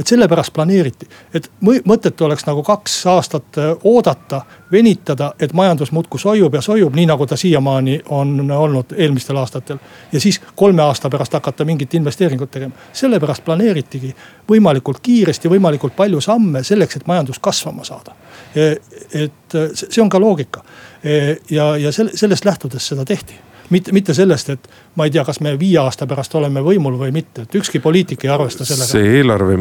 et 0.00 0.06
sellepärast 0.06 0.52
planeeriti, 0.56 1.06
et 1.34 1.46
mõttetu 1.60 2.24
oleks 2.24 2.46
nagu 2.46 2.62
kaks 2.64 2.94
aastat 3.12 3.58
äh, 3.60 3.72
oodata, 3.84 4.40
venitada, 4.72 5.32
et 5.38 5.52
majandus 5.52 5.92
muudkui 5.92 6.20
soiub 6.20 6.54
ja 6.56 6.62
soiub, 6.64 6.94
nii 6.96 7.06
nagu 7.10 7.26
ta 7.28 7.36
siiamaani 7.36 7.98
on 8.16 8.50
olnud 8.50 8.94
eelmistel 8.96 9.36
aastatel. 9.36 9.78
ja 10.12 10.20
siis 10.20 10.40
kolme 10.54 10.82
aasta 10.82 11.10
pärast 11.10 11.36
hakata 11.36 11.64
mingit 11.64 11.94
investeeringut 11.94 12.50
tegema, 12.50 12.88
sellepärast 12.92 13.44
planeeritigi 13.44 14.14
võimalikult 14.48 15.02
kiiresti, 15.02 15.52
võimalikult 15.52 15.96
palju 15.96 16.20
samme 16.20 16.64
selleks, 16.64 16.96
et 16.96 17.06
majandus 17.06 17.38
kasvama 17.38 17.84
saada. 17.84 18.16
E, 18.56 18.72
et 19.14 19.60
see 19.74 20.02
on 20.02 20.08
ka 20.08 20.20
loogika 20.20 20.64
e, 21.04 21.36
ja, 21.50 21.74
ja 21.76 21.92
sellest 21.92 22.44
lähtudes 22.44 22.88
seda 22.88 23.04
tehti 23.04 23.36
mitte, 23.70 23.92
mitte 23.92 24.14
sellest, 24.14 24.50
et 24.50 24.68
ma 24.94 25.04
ei 25.06 25.10
tea, 25.10 25.22
kas 25.24 25.38
me 25.40 25.52
viie 25.58 25.78
aasta 25.78 26.06
pärast 26.10 26.34
oleme 26.34 26.62
võimul 26.64 26.96
või 26.98 27.12
mitte, 27.14 27.44
et 27.46 27.54
ükski 27.54 27.78
poliitik 27.80 28.24
ei 28.24 28.30
arvesta 28.34 28.64
sellega. 28.66 28.88
see 28.90 29.12
eelarve, 29.20 29.54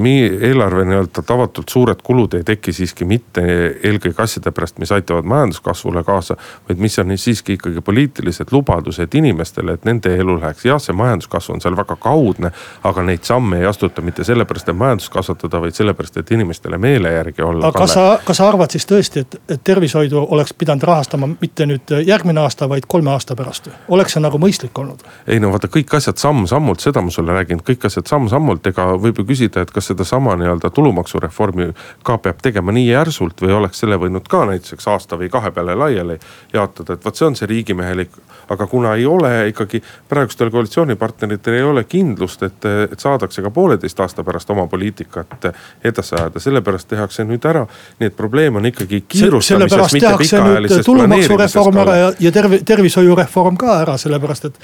eelarve 0.48 0.86
nii-öelda 0.90 1.22
tavatult 1.26 1.70
suured 1.70 2.02
kulud 2.04 2.34
ei 2.40 2.46
teki 2.48 2.74
siiski 2.74 3.06
mitte 3.06 3.44
eelkõige 3.84 4.24
asjade 4.24 4.52
pärast, 4.56 4.80
mis 4.82 4.92
aitavad 4.92 5.30
majanduskasvule 5.30 6.04
kaasa. 6.04 6.38
vaid 6.70 6.82
mis 6.82 7.00
on 7.00 7.14
siiski 7.18 7.54
ikkagi 7.60 7.82
poliitilised 7.82 8.50
lubadused 8.52 9.14
inimestele, 9.16 9.78
et 9.78 9.86
nende 9.86 10.16
elu 10.16 10.40
läheks, 10.40 10.66
jah, 10.66 10.82
see 10.82 10.98
majanduskasv 10.98 11.54
on 11.54 11.62
seal 11.62 11.78
väga 11.78 11.96
kaudne. 11.96 12.52
aga 12.84 13.04
neid 13.04 13.24
samme 13.24 13.60
ei 13.60 13.66
astuta 13.66 14.02
mitte 14.02 14.24
sellepärast, 14.24 14.70
et 14.70 14.76
majandust 14.76 15.14
kasvatada, 15.14 15.62
vaid 15.62 15.78
sellepärast, 15.78 16.18
et 16.18 16.32
inimestele 16.32 16.78
meele 16.78 17.14
järgi 17.14 17.42
olla. 17.42 17.68
aga 17.68 17.86
kas 17.86 17.94
sa, 17.94 18.08
kas 18.26 18.42
sa 18.42 18.50
arvad 18.50 18.74
siis 18.74 18.90
tõesti, 18.90 19.26
et, 19.28 19.42
et 19.50 19.64
tervishoidu 19.64 20.26
oleks 20.30 20.54
pidanud 20.58 20.84
rahastama 20.90 21.30
mitte 21.38 21.70
nüüd 21.70 21.96
järgmine 22.06 22.42
aasta, 22.42 22.70
vaid 22.70 22.90
kolme 22.90 23.14
aasta 23.14 23.36
pärast? 23.36 23.70
oleks 23.88 24.18
see 24.18 24.26
nagu 24.26 24.42
mõistlik 24.42 24.74
olnud? 24.82 25.06
Ei 25.30 25.40
no 25.42 25.52
vaata 25.54 25.70
kõik 25.72 25.94
asjad 25.98 26.18
samm-sammult, 26.20 26.82
seda 26.82 27.02
ma 27.06 27.12
sulle 27.14 27.34
räägin, 27.36 27.62
kõik 27.66 27.86
asjad 27.90 28.10
samm-sammult, 28.10 28.66
ega 28.72 28.88
võib 28.98 29.22
ju 29.22 29.26
küsida, 29.30 29.62
et 29.62 29.72
kas 29.74 29.92
sedasama 29.92 30.34
nii-öelda 30.40 30.72
tulumaksureformi 30.74 31.70
ka 32.06 32.18
peab 32.24 32.42
tegema 32.42 32.74
nii 32.76 32.88
järsult 32.90 33.44
või 33.44 33.54
oleks 33.60 33.84
selle 33.84 34.00
võinud 34.02 34.26
ka 34.30 34.46
näiteks 34.50 34.90
aasta 34.90 35.20
või 35.20 35.30
kahe 35.30 35.52
peale 35.54 35.76
laiali 35.78 36.18
jaotada, 36.54 36.98
et 36.98 37.06
vot 37.06 37.20
see 37.20 37.28
on 37.28 37.38
see 37.38 37.50
riigimehelik. 37.50 38.18
aga 38.50 38.66
kuna 38.68 38.96
ei 38.96 39.06
ole 39.06 39.48
ikkagi 39.52 39.84
praegustel 40.10 40.50
koalitsioonipartneritel 40.50 41.54
ei 41.54 41.64
ole 41.64 41.84
kindlust, 41.84 42.44
et, 42.44 42.66
et 42.66 43.00
saadakse 43.00 43.42
ka 43.46 43.52
pooleteist 43.54 44.00
aasta 44.00 44.24
pärast 44.24 44.50
oma 44.50 44.68
poliitikat 44.68 45.52
edasi 45.84 46.16
ajada, 46.16 46.40
sellepärast 46.40 46.88
tehakse 46.90 47.24
nüüd 47.24 47.46
ära. 47.46 47.68
nii 48.00 48.08
et 48.10 48.16
probleem 48.18 48.56
on 48.56 48.66
ikkagi 48.66 49.04
kiirustamises, 49.08 49.94
mitte 49.94 50.16
pikaajalises 50.18 50.86
tulumaksureform 50.86 51.78
ära 51.86 51.96
ja, 51.96 52.12
ja 52.20 52.32
tervi-, 52.32 52.64
tervishoiureform 52.66 53.58
ka 53.58 53.80
ära, 53.84 53.98
sellepärast 54.02 54.50
et, 54.50 54.60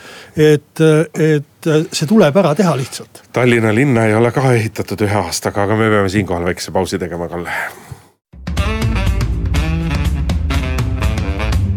et, 0.55 0.83
et 1.19 1.69
see 1.91 2.07
tuleb 2.09 2.38
ära 2.41 2.53
teha 2.55 2.75
lihtsalt. 2.77 3.24
Tallinna 3.33 3.74
linna 3.75 4.05
ei 4.09 4.15
ole 4.15 4.31
ka 4.35 4.45
ehitatud 4.53 5.05
ühe 5.07 5.19
aastaga, 5.25 5.65
aga 5.65 5.77
me 5.79 5.89
peame 5.93 6.12
siinkohal 6.12 6.47
väikese 6.51 6.75
pausi 6.75 7.01
tegema, 7.01 7.29
Kalle. 7.29 7.51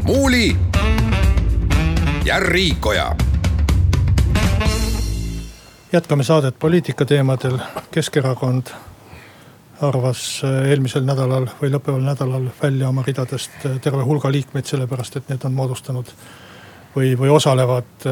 muuli 0.09 0.57
ja 2.25 2.39
Riikoja 2.41 3.13
jätkame 5.93 6.25
saadet 6.25 6.59
poliitika 6.59 7.05
teemadel, 7.05 7.59
Keskerakond 7.91 8.67
arvas 9.81 10.43
eelmisel 10.69 11.05
nädalal 11.07 11.47
või 11.61 11.71
lõppeval 11.73 12.03
nädalal 12.03 12.49
välja 12.63 12.89
oma 12.89 13.05
ridadest 13.07 13.63
terve 13.83 14.03
hulga 14.03 14.31
liikmeid, 14.33 14.67
sellepärast 14.67 15.17
et 15.17 15.29
need 15.31 15.45
on 15.47 15.55
moodustanud 15.55 16.11
või, 16.97 17.15
või 17.19 17.31
osalevad 17.31 18.09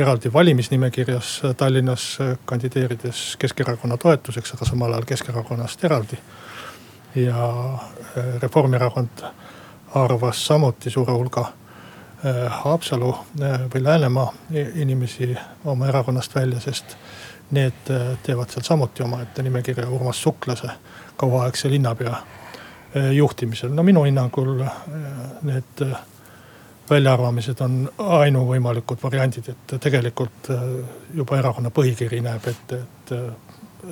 eraldi 0.00 0.32
valimisnimekirjas 0.32 1.42
Tallinnas 1.56 2.18
kandideerides 2.44 3.36
Keskerakonna 3.38 3.96
toetuseks, 3.96 4.54
aga 4.54 4.68
samal 4.68 4.92
ajal 4.92 5.08
Keskerakonnast 5.12 5.84
eraldi. 5.84 6.18
ja 7.14 7.78
Reformierakond 8.42 9.24
arvas 9.94 10.46
samuti 10.46 10.90
suure 10.90 11.12
hulga 11.12 11.52
Haapsalu 12.48 13.14
või 13.74 13.82
Läänemaa 13.82 14.32
inimesi 14.74 15.36
oma 15.64 15.88
erakonnast 15.88 16.34
välja, 16.34 16.60
sest 16.60 16.96
need 17.50 17.90
äh, 17.90 18.18
teevad 18.22 18.50
seal 18.50 18.64
samuti 18.64 19.02
omaette 19.02 19.42
nimekirja 19.42 19.88
Urmas 19.88 20.22
Suklase 20.22 20.70
kauaaegse 21.16 21.70
linnapea 21.70 22.10
äh, 22.12 23.10
juhtimisel. 23.12 23.72
no 23.74 23.82
minu 23.82 24.04
hinnangul 24.04 24.60
äh, 24.60 24.72
need 25.42 25.84
väljaarvamised 26.90 27.60
on 27.64 27.76
ainuvõimalikud 27.98 28.98
variandid, 29.02 29.52
et 29.52 29.74
tegelikult 29.80 30.50
juba 31.14 31.38
erakonna 31.38 31.70
põhikiri 31.74 32.22
näeb 32.24 32.48
ette, 32.50 32.80
et 32.80 33.12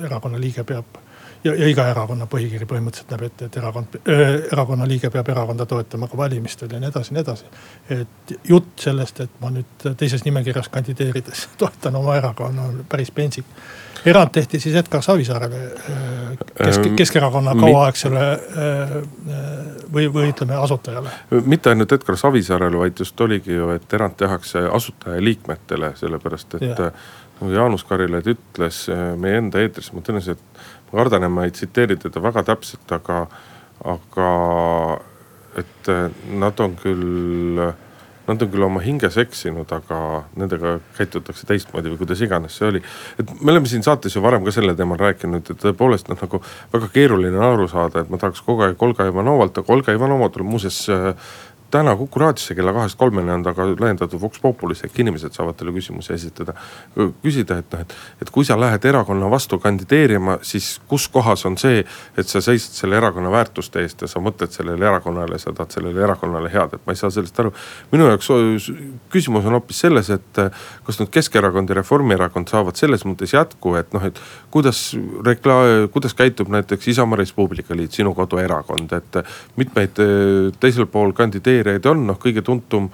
erakonna 0.05 0.39
liige 0.41 0.63
peab 0.67 0.99
ja, 1.43 1.55
ja 1.55 1.67
iga 1.69 1.85
erakonna 1.91 2.27
põhikiri 2.29 2.67
põhimõtteliselt 2.69 3.11
näeb 3.13 3.25
ette, 3.29 3.47
et 3.49 3.57
erakond 3.61 3.97
äh,, 3.99 4.23
erakonna 4.51 4.87
liige 4.87 5.11
peab 5.13 5.29
erakonda 5.31 5.65
toetama 5.69 6.09
ka 6.11 6.17
valimistel 6.19 6.71
ja 6.73 6.79
nii 6.81 6.91
edasi, 6.91 7.15
nii 7.15 7.23
edasi. 7.23 7.51
et 7.95 8.33
jutt 8.49 8.85
sellest, 8.87 9.21
et 9.25 9.37
ma 9.41 9.51
nüüd 9.53 9.87
teises 9.99 10.25
nimekirjas 10.27 10.71
kandideerides 10.73 11.47
toetan 11.61 11.99
oma 11.99 12.17
erakonna 12.19 12.69
on 12.71 12.81
päris 12.89 13.11
pentsik. 13.11 13.45
erand 14.05 14.31
tehti 14.35 14.59
siis 14.59 14.75
Edgar 14.79 15.03
Savisaarele 15.03 15.61
kesk, 16.57 16.91
Keskerakonna 16.97 17.55
kauaaegsele 17.59 18.25
või, 19.93 20.07
või 20.13 20.29
ütleme 20.33 20.59
asutajale. 20.59 21.15
mitte 21.45 21.69
ainult 21.69 21.91
Edgar 21.91 22.17
Savisaarele, 22.17 22.83
vaid 22.83 22.99
just 22.99 23.21
oligi 23.21 23.55
ju, 23.55 23.71
et 23.75 23.93
erand 23.93 24.19
tehakse 24.19 24.67
asutajaliikmetele, 24.71 25.95
sellepärast 25.99 26.59
et 26.59 26.69
ja 26.69 26.91
nagu 27.39 27.53
Jaanus 27.53 27.85
Karilaid 27.87 28.27
ütles 28.27 28.83
meie 29.19 29.39
enda 29.39 29.61
eetris, 29.63 29.93
ma 29.95 30.03
tõenäoliselt 30.03 30.41
ma 30.91 31.03
kardan, 31.03 31.27
et 31.27 31.33
ma 31.33 31.45
ei 31.45 31.53
tsiteeri 31.53 31.99
teda 31.99 32.23
väga 32.23 32.43
täpselt, 32.47 32.89
aga, 32.95 33.25
aga 33.85 34.31
et 35.59 35.91
eh, 35.91 36.09
nad 36.39 36.59
on 36.61 36.75
küll, 36.79 37.59
nad 38.29 38.43
on 38.45 38.51
küll 38.51 38.65
oma 38.65 38.81
hinges 38.83 39.17
eksinud, 39.21 39.69
aga 39.73 39.99
nendega 40.39 40.75
käitutakse 40.97 41.47
teistmoodi 41.49 41.93
või 41.93 42.01
kuidas 42.03 42.21
iganes 42.25 42.57
see 42.59 42.69
oli. 42.69 42.83
et 43.21 43.33
me 43.41 43.53
oleme 43.53 43.69
siin 43.71 43.85
saates 43.85 44.15
ju 44.15 44.23
varem 44.23 44.45
ka 44.45 44.53
sellel 44.55 44.77
teemal 44.77 44.99
rääkinud, 45.01 45.49
et 45.49 45.61
tõepoolest 45.63 46.11
noh, 46.11 46.19
nagu 46.21 46.41
väga 46.73 46.91
keeruline 46.93 47.37
on 47.37 47.47
aru 47.51 47.69
saada, 47.71 48.03
et 48.03 48.09
ma 48.13 48.21
tahaks 48.21 48.43
kogu 48.45 48.67
aeg 48.67 48.83
Olga 48.85 49.09
Ivanovalt, 49.09 49.61
aga 49.61 49.73
Olga 49.73 49.97
Ivanova 49.97 50.29
tuleb 50.33 50.51
muuseas 50.53 50.83
äh, 50.93 51.13
täna 51.71 51.95
Kuku 51.95 52.19
raadiosse 52.19 52.55
kella 52.55 52.73
kahest 52.73 52.97
kolmeni 52.97 53.31
on 53.31 53.43
ta 53.43 53.53
ka 53.53 53.65
laiendatud 53.69 54.21
Vox 54.21 54.39
Populis 54.41 54.81
ehk 54.85 54.99
inimesed 54.99 55.35
saavad 55.35 55.57
talle 55.57 55.73
küsimusi 55.75 56.13
esitada. 56.13 56.53
küsida, 57.23 57.59
et 57.59 57.73
noh, 57.73 57.81
et, 57.83 57.93
et 58.21 58.29
kui 58.33 58.45
sa 58.45 58.57
lähed 58.59 58.85
erakonna 58.85 59.29
vastu 59.29 59.59
kandideerima, 59.59 60.39
siis 60.41 60.79
kus 60.87 61.07
kohas 61.13 61.45
on 61.45 61.57
see, 61.57 61.83
et 62.17 62.27
sa 62.27 62.41
seisad 62.41 62.77
selle 62.77 62.97
erakonna 62.97 63.31
väärtuste 63.31 63.83
eest 63.83 64.01
ja 64.01 64.09
sa 64.09 64.21
mõtled 64.23 64.53
sellele 64.55 64.85
erakonnale, 64.85 65.37
sa 65.39 65.53
tahad 65.53 65.75
sellele 65.77 66.03
erakonnale 66.03 66.49
head, 66.53 66.73
et 66.73 66.87
ma 66.87 66.95
ei 66.95 67.01
saa 67.01 67.11
sellest 67.13 67.39
aru. 67.39 67.53
minu 67.91 68.09
jaoks 68.09 68.31
küsimus 69.13 69.45
on 69.45 69.57
hoopis 69.59 69.83
selles, 69.85 70.09
et 70.09 70.41
kas 70.85 70.99
nüüd 70.99 71.13
Keskerakond 71.13 71.69
ja 71.69 71.79
Reformierakond 71.79 72.49
saavad 72.49 72.79
selles 72.79 73.05
mõttes 73.05 73.33
jätku, 73.33 73.75
et 73.79 73.93
noh, 73.93 74.05
et 74.05 74.19
kuidas 74.51 74.97
rekla-, 75.25 75.87
kuidas 75.93 76.17
käitub 76.17 76.49
näiteks 76.49 76.87
Isamaa 76.95 77.21
Res 77.21 77.33
Publica 77.33 77.77
liit, 77.77 77.93
sinu 77.93 78.15
koduerakond, 78.17 78.93
et 78.97 79.21
mitmeid 79.59 80.01
teisel 80.59 80.89
pool 80.89 81.13
kandideerijaid 81.13 81.58
kandideerijaid 81.59 81.85
on, 81.85 82.07
noh 82.07 82.19
kõige 82.19 82.41
tuntum, 82.41 82.89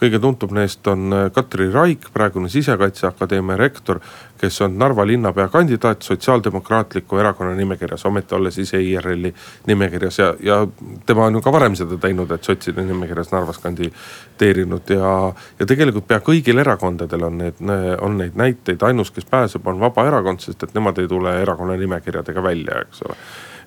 kõige 0.00 0.18
tuntum 0.20 0.54
neist 0.54 0.86
on 0.88 1.12
äh, 1.12 1.30
Katri 1.32 1.70
Raik, 1.72 2.08
praegune 2.12 2.48
Sisekaitseakadeemia 2.48 3.56
rektor, 3.56 4.00
kes 4.40 4.60
on 4.60 4.76
Narva 4.78 5.06
linnapea 5.06 5.48
kandidaat 5.48 6.02
Sotsiaaldemokraatliku 6.02 7.18
Erakonna 7.18 7.54
nimekirjas, 7.56 8.04
ometi 8.04 8.34
olles 8.34 8.58
ise 8.58 8.80
IRL-i 8.82 9.32
nimekirjas. 9.66 10.18
Ja, 10.18 10.34
ja 10.40 10.66
tema 11.06 11.26
on 11.26 11.34
ju 11.34 11.42
ka 11.42 11.52
varem 11.52 11.76
seda 11.76 11.96
teinud, 11.96 12.30
et 12.30 12.44
sotside 12.44 12.84
nimekirjas 12.84 13.32
Narvas 13.32 13.58
kandideerinud. 13.64 14.92
Ja. 14.92 15.32
ja 15.58 15.66
tegelikult 15.66 16.08
pea 16.08 16.20
kõigil 16.20 16.60
erakondadel 16.60 17.28
on 17.30 17.38
need, 17.40 17.60
on 18.00 18.20
neid 18.20 18.36
näiteid, 18.36 18.84
ainus, 18.84 19.10
kes 19.10 19.28
pääseb, 19.30 19.66
on 19.66 19.80
Vabaerakond, 19.80 20.44
sest 20.44 20.68
et 20.68 20.76
nemad 20.76 21.00
ei 21.00 21.08
tule 21.08 21.40
erakonna 21.40 21.76
nimekirjadega 21.80 22.42
välja, 22.44 22.84
eks 22.84 23.04
ole 23.08 23.20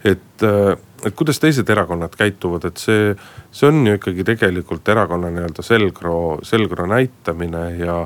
et, 0.04 0.44
äh, 0.44 0.78
et 1.06 1.16
kuidas 1.16 1.40
teised 1.40 1.70
erakonnad 1.70 2.16
käituvad, 2.18 2.66
et 2.66 2.78
see, 2.78 3.14
see 3.52 3.70
on 3.70 3.86
ju 3.88 4.00
ikkagi 4.00 4.26
tegelikult 4.28 4.88
erakonna 4.90 5.32
nii-öelda 5.34 5.66
selgroo, 5.66 6.40
selgroo 6.44 6.88
näitamine 6.90 7.70
ja 7.80 8.04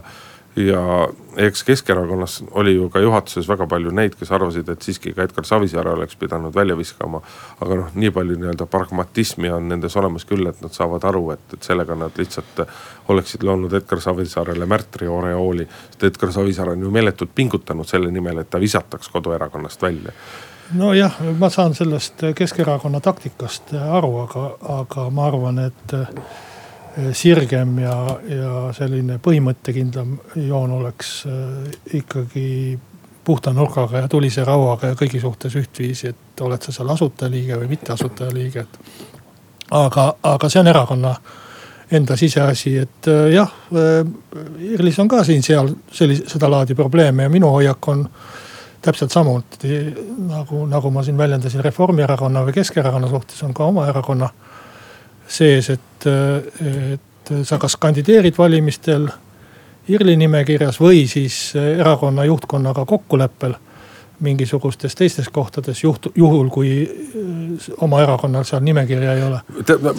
ja 0.55 1.07
eks 1.37 1.63
Keskerakonnas 1.63 2.43
oli 2.51 2.75
ju 2.75 2.89
ka 2.89 2.99
juhatuses 2.99 3.47
väga 3.49 3.67
palju 3.67 3.91
neid, 3.91 4.13
kes 4.19 4.31
arvasid, 4.31 4.69
et 4.69 4.85
siiski 4.85 5.13
ka 5.13 5.23
Edgar 5.25 5.47
Savisaare 5.49 5.89
oleks 5.89 6.15
pidanud 6.15 6.53
välja 6.55 6.77
viskama. 6.77 7.21
aga 7.61 7.75
noh, 7.75 7.89
nii 7.95 8.11
palju 8.11 8.37
nii-öelda 8.37 8.65
pragmatismi 8.69 9.49
on 9.49 9.69
nendes 9.69 9.97
olemas 9.97 10.25
küll, 10.29 10.45
et 10.47 10.61
nad 10.61 10.73
saavad 10.73 11.03
aru, 11.09 11.31
et, 11.33 11.57
et 11.57 11.63
sellega 11.63 11.95
nad 11.95 12.17
lihtsalt 12.17 12.63
oleksid 13.09 13.43
loonud 13.43 13.73
Edgar 13.73 14.01
Savisaarele 14.01 14.65
märtri 14.65 15.07
oreooli. 15.07 15.67
sest 15.89 16.03
Edgar 16.03 16.31
Savisaar 16.31 16.69
on 16.69 16.85
ju 16.85 16.91
meeletult 16.91 17.35
pingutanud 17.35 17.89
selle 17.89 18.11
nimel, 18.11 18.37
et 18.37 18.49
ta 18.49 18.61
visataks 18.61 19.09
koduerakonnast 19.09 19.81
välja 19.81 20.13
nojah, 20.73 21.19
ma 21.37 21.49
saan 21.49 21.75
sellest 21.75 22.21
Keskerakonna 22.35 22.99
taktikast 22.99 23.73
aru, 23.73 24.17
aga, 24.23 24.45
aga 24.79 25.09
ma 25.09 25.27
arvan, 25.27 25.59
et 25.67 25.93
eh, 25.97 26.07
sirgem 27.13 27.77
ja, 27.83 27.95
ja 28.29 28.55
selline 28.75 29.19
põhimõttekindlam 29.23 30.17
joon 30.47 30.75
oleks 30.79 31.13
eh, 31.29 31.77
ikkagi 31.99 32.79
puhta 33.23 33.53
nurgaga 33.55 34.03
ja 34.03 34.11
tulise 34.11 34.43
rauaga 34.45 34.91
ja 34.91 34.99
kõigi 34.99 35.21
suhtes 35.21 35.55
ühtviisi, 35.55 36.11
et 36.11 36.41
oled 36.43 36.61
sa 36.61 36.75
seal 36.75 36.91
asutajaliige 36.91 37.61
või 37.61 37.71
mitte 37.71 37.93
asutajaliige, 37.93 38.65
et. 38.65 38.79
aga, 39.71 40.13
aga 40.23 40.49
see 40.49 40.61
on 40.61 40.71
erakonna 40.73 41.15
enda 41.93 42.17
siseasi, 42.17 42.77
et 42.77 43.11
eh, 43.11 43.33
jah, 43.37 43.51
IRL-is 43.73 44.99
on 44.99 45.11
ka 45.11 45.23
siin-seal 45.23 45.75
sellise, 45.91 46.29
sedalaadi 46.35 46.75
probleeme 46.75 47.27
ja 47.27 47.33
minu 47.33 47.51
hoiak 47.53 47.93
on 47.93 48.07
täpselt 48.83 49.11
samuti 49.11 49.77
nagu, 50.27 50.65
nagu 50.67 50.91
ma 50.91 51.03
siin 51.03 51.17
väljendasin 51.17 51.63
Reformierakonna 51.63 52.43
või 52.47 52.55
Keskerakonna 52.57 53.09
suhtes, 53.11 53.43
on 53.43 53.53
ka 53.55 53.67
oma 53.71 53.87
erakonna 53.87 54.29
sees, 55.27 55.69
et, 55.69 56.07
et 56.93 57.35
sa 57.47 57.59
kas 57.61 57.77
kandideerid 57.79 58.37
valimistel 58.37 59.07
IRL-i 59.87 60.15
nimekirjas 60.19 60.79
või 60.83 61.05
siis 61.11 61.55
erakonna 61.55 62.25
juhtkonnaga 62.27 62.85
kokkuleppel 62.87 63.55
mingisugustes 64.19 64.95
teistes 64.95 65.29
kohtades 65.29 65.83
juht-, 65.83 66.11
juhul 66.15 66.49
kui 66.49 66.71
äh, 66.83 67.73
oma 67.81 68.01
erakonnal 68.01 68.43
seal 68.47 68.61
nimekirja 68.63 69.13
ei 69.13 69.23
ole. 69.23 69.39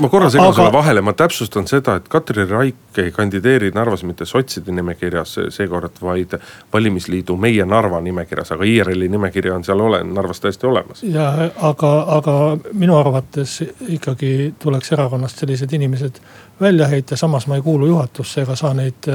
ma 0.00 0.08
korra 0.08 0.30
segan 0.30 0.46
Aga... 0.46 0.56
sulle 0.56 0.72
vahele, 0.72 1.00
ma 1.00 1.12
täpsustan 1.12 1.68
seda, 1.68 1.96
et 2.00 2.08
Katri 2.08 2.46
Raik 2.48 2.98
ei 3.02 3.12
kandideeri 3.12 3.70
Narvas 3.74 4.04
mitte 4.04 4.26
sotside 4.26 4.72
nimekirjas 4.72 5.36
seekord, 5.54 6.00
vaid 6.02 6.38
valimisliidu 6.72 7.36
Meie 7.36 7.66
Narva 7.66 8.00
nimekirjas, 8.00 8.54
aga 8.54 8.64
IRL-i 8.64 9.08
nimekiri 9.08 9.50
on 9.50 9.64
seal 9.64 9.80
ole-, 9.80 10.04
Narvas 10.04 10.40
täiesti 10.40 10.66
olemas. 10.66 11.02
ja 11.02 11.28
aga, 11.60 11.92
aga 12.18 12.38
minu 12.72 12.96
arvates 12.98 13.60
ikkagi 13.88 14.54
tuleks 14.62 14.92
erakonnast 14.92 15.38
sellised 15.38 15.72
inimesed 15.72 16.22
välja 16.60 16.86
heita, 16.86 17.16
samas 17.16 17.46
ma 17.46 17.56
ei 17.56 17.62
kuulu 17.62 17.86
juhatusse 17.86 18.42
ega 18.42 18.56
saa 18.56 18.74
neid, 18.74 19.10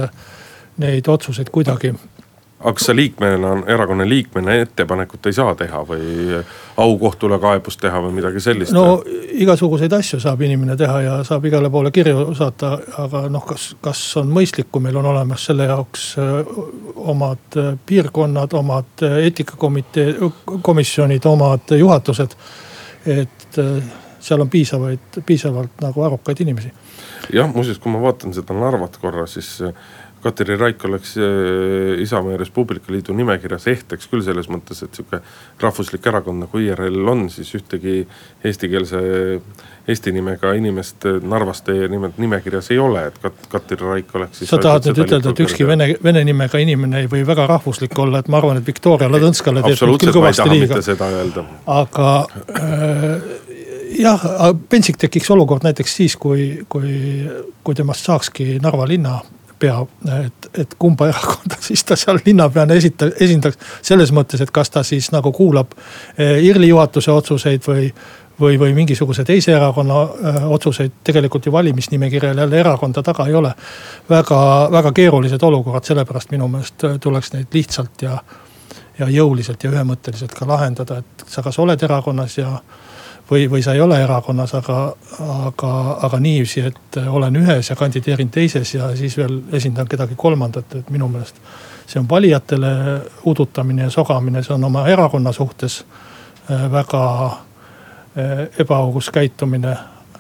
neid 0.78 1.08
otsuseid 1.08 1.50
kuidagi 1.52 1.94
aga 2.60 2.74
kas 2.76 2.86
sa 2.90 2.96
liikmena, 2.96 3.54
erakonna 3.72 4.10
liikmena 4.10 4.54
ettepanekut 4.60 5.26
ei 5.30 5.34
saa 5.34 5.54
teha 5.56 5.80
või 5.88 6.42
aukohtule 6.78 7.40
kaebust 7.40 7.80
teha 7.80 8.02
või 8.04 8.18
midagi 8.18 8.42
sellist? 8.44 8.74
no 8.76 9.00
igasuguseid 9.40 9.94
asju 9.96 10.20
saab 10.20 10.42
inimene 10.44 10.76
teha 10.80 11.02
ja 11.06 11.14
saab 11.28 11.48
igale 11.48 11.70
poole 11.72 11.92
kirju 11.96 12.34
saata, 12.36 12.74
aga 13.06 13.22
noh, 13.32 13.46
kas, 13.48 13.70
kas 13.82 14.02
on 14.20 14.32
mõistlik, 14.36 14.68
kui 14.72 14.84
meil 14.84 15.00
on 15.00 15.08
olemas 15.14 15.46
selle 15.48 15.70
jaoks 15.70 16.10
äh, 16.20 16.52
omad 17.00 17.60
äh, 17.62 17.72
piirkonnad, 17.86 18.54
omad 18.60 19.06
äh, 19.08 19.22
eetikakomitee, 19.30 20.18
komisjonid, 20.62 21.26
omad 21.32 21.76
juhatused. 21.80 22.36
et 23.08 23.56
seal 24.20 24.42
on 24.44 24.50
piisavaid, 24.52 25.22
piisavalt 25.26 25.80
nagu 25.82 26.04
arukaid 26.04 26.42
inimesi. 26.44 26.74
jah, 27.34 27.48
muuseas, 27.54 27.80
kui 27.80 27.92
ma 27.92 28.02
vaatan 28.04 28.36
seda 28.36 28.54
Narvat 28.54 28.98
korra, 29.00 29.24
siis 29.28 29.62
Katri 30.24 30.58
Raik 30.60 30.84
oleks 30.86 31.16
äh, 31.18 32.02
Isamaa 32.04 32.34
ja 32.34 32.40
Res 32.42 32.50
Publica 32.52 32.92
Liidu 32.92 33.14
nimekirjas 33.16 33.68
ehteks 33.72 34.10
küll 34.12 34.24
selles 34.26 34.50
mõttes, 34.52 34.82
et 34.84 34.96
sihuke 34.96 35.22
rahvuslik 35.62 36.06
erakond 36.12 36.44
nagu 36.44 36.60
IRL 36.60 37.12
on, 37.12 37.28
siis 37.32 37.52
ühtegi 37.56 38.02
eestikeelse, 38.44 39.02
eesti 39.90 40.14
nimega 40.16 40.52
inimest 40.60 41.08
Narvas 41.24 41.64
teie 41.68 41.88
nimelt 41.92 42.20
nimekirjas 42.20 42.72
ei 42.76 42.82
ole, 42.84 43.06
et 43.12 43.20
Kat-, 43.24 43.48
Katri 43.54 43.80
Raik 43.80 44.14
oleks. 44.20 44.44
sa 44.50 44.60
tahad 44.62 44.92
nüüd 44.92 45.04
ütelda, 45.06 45.32
et 45.32 45.44
ükski 45.48 45.68
vene, 45.68 45.92
vene 46.04 46.26
nimega 46.28 46.60
inimene 46.60 47.06
ei 47.06 47.12
või 47.12 47.24
väga 47.28 47.48
rahvuslik 47.56 47.96
olla, 48.00 48.20
et 48.20 48.28
ma 48.28 48.42
arvan, 48.42 48.60
et 48.60 48.68
Viktoria 48.68 49.08
Ladõnskale 49.12 49.64
teeb 49.66 49.80
nüüd 49.88 50.04
küll 50.04 50.18
kõvasti 50.20 50.50
liiga. 50.52 50.82
seda 50.84 51.10
öelda. 51.22 51.48
aga 51.80 52.14
äh, 52.60 53.18
jah, 54.00 54.30
pentsik 54.70 55.00
tekiks 55.00 55.32
olukord 55.32 55.64
näiteks 55.64 55.96
siis, 56.02 56.16
kui, 56.20 56.52
kui, 56.70 56.94
kui 57.64 57.76
temast 57.78 58.08
saakski 58.10 58.58
Narva 58.64 58.88
linna 58.90 59.20
pea, 59.60 59.82
et, 60.26 60.50
et 60.64 60.74
kumba 60.80 61.10
erakonda 61.10 61.60
siis 61.68 61.84
ta 61.84 61.98
seal 62.00 62.20
linnapeana 62.26 62.78
esita-, 62.80 63.12
esindaks. 63.20 63.60
selles 63.82 64.14
mõttes, 64.16 64.42
et 64.42 64.52
kas 64.52 64.70
ta 64.74 64.84
siis 64.88 65.12
nagu 65.16 65.32
kuulab 65.36 65.76
eh, 66.18 66.40
IRL-i 66.46 66.72
juhatuse 66.72 67.12
otsuseid 67.12 67.66
või, 67.68 67.90
või, 68.40 68.60
või 68.60 68.74
mingisuguse 68.74 69.26
teise 69.28 69.54
erakonna 69.56 70.02
eh, 70.04 70.44
otsuseid. 70.58 71.00
tegelikult 71.04 71.46
ju 71.46 71.52
valimisnimekirjal 71.52 72.38
jälle 72.38 72.60
erakonda 72.60 73.04
taga 73.04 73.28
ei 73.28 73.36
ole. 73.36 73.54
väga, 74.10 74.42
väga 74.72 74.92
keerulised 74.92 75.44
olukorrad, 75.44 75.84
sellepärast 75.84 76.32
minu 76.32 76.48
meelest 76.48 76.84
eh, 76.84 77.00
tuleks 77.00 77.34
neid 77.34 77.48
lihtsalt 77.54 78.02
ja, 78.02 78.20
ja 79.00 79.10
jõuliselt 79.10 79.64
ja 79.64 79.72
ühemõtteliselt 79.72 80.34
ka 80.34 80.48
lahendada, 80.48 81.00
et 81.04 81.28
sa 81.28 81.44
kas 81.44 81.60
oled 81.60 81.84
erakonnas 81.84 82.38
ja 82.38 82.60
või, 83.32 83.50
või 83.52 83.64
sa 83.64 83.74
ei 83.74 83.82
ole 83.82 84.00
erakonnas, 84.04 84.54
aga, 84.58 84.78
aga, 85.48 85.74
aga 86.08 86.20
niiviisi, 86.20 86.64
et 86.72 87.00
olen 87.08 87.36
ühes 87.42 87.70
ja 87.70 87.76
kandideerin 87.76 88.30
teises 88.30 88.74
ja 88.74 88.90
siis 88.98 89.18
veel 89.18 89.42
esindan 89.54 89.88
kedagi 89.88 90.18
kolmandat, 90.18 90.76
et 90.76 90.90
minu 90.90 91.08
meelest. 91.08 91.36
see 91.90 92.00
on 92.00 92.10
valijatele 92.10 92.72
udutamine 93.26 93.84
ja 93.84 93.90
sogamine, 93.90 94.44
see 94.44 94.54
on 94.54 94.64
oma 94.64 94.88
erakonna 94.88 95.32
suhtes 95.32 95.86
äh, 96.52 96.72
väga 96.72 97.06
äh, 97.26 98.48
ebaaus 98.60 99.10
käitumine 99.10 99.78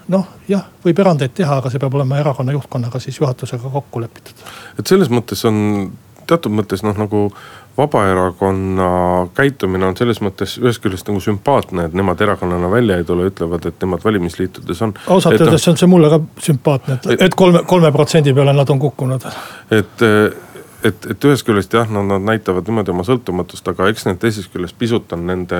noh, 0.10 0.28
jah, 0.48 0.66
võib 0.86 1.00
erandeid 1.00 1.34
teha, 1.38 1.60
aga 1.62 1.70
see 1.70 1.80
peab 1.80 1.94
olema 1.94 2.18
erakonna 2.18 2.52
juhtkonnaga 2.52 3.00
siis 3.00 3.20
juhatusega 3.20 3.70
kokku 3.70 4.02
lepitud. 4.02 4.46
et 4.80 4.88
selles 4.88 5.10
mõttes 5.10 5.46
on 5.46 5.92
teatud 6.30 6.54
mõttes 6.56 6.86
noh, 6.86 6.98
nagu 6.98 7.28
Vabaerakonna 7.80 8.90
käitumine 9.38 9.88
on 9.88 9.96
selles 9.96 10.20
mõttes 10.24 10.58
ühest 10.60 10.82
küljest 10.84 11.08
nagu 11.08 11.22
sümpaatne, 11.24 11.88
et 11.88 11.96
nemad 11.96 12.20
erakonnana 12.22 12.72
välja 12.72 12.98
ei 13.00 13.08
tule, 13.08 13.30
ütlevad, 13.32 13.70
et 13.70 13.80
nemad 13.86 14.04
valimisliitudes 14.04 14.84
on. 14.84 14.94
ausalt 15.08 15.40
öeldes 15.40 15.68
on 15.72 15.80
see 15.80 15.88
mulle 15.88 16.12
ka 16.12 16.20
sümpaatne, 16.50 17.00
et, 17.00 17.24
et 17.30 17.40
kolme, 17.40 17.64
kolme 17.70 17.94
protsendi 17.96 18.36
peale 18.36 18.54
nad 18.58 18.70
on 18.70 18.84
kukkunud. 18.84 19.28
et 19.72 20.08
et, 20.84 21.08
et 21.12 21.26
ühest 21.28 21.46
küljest 21.48 21.74
jah, 21.76 21.88
nad, 21.92 22.08
nad 22.08 22.24
näitavad 22.24 22.68
niimoodi 22.70 22.94
oma 22.94 23.04
sõltumatust, 23.08 23.68
aga 23.72 23.90
eks 23.92 24.06
need 24.08 24.20
teisest 24.22 24.52
küljest 24.54 24.78
pisut 24.80 25.12
on 25.16 25.26
nende 25.28 25.60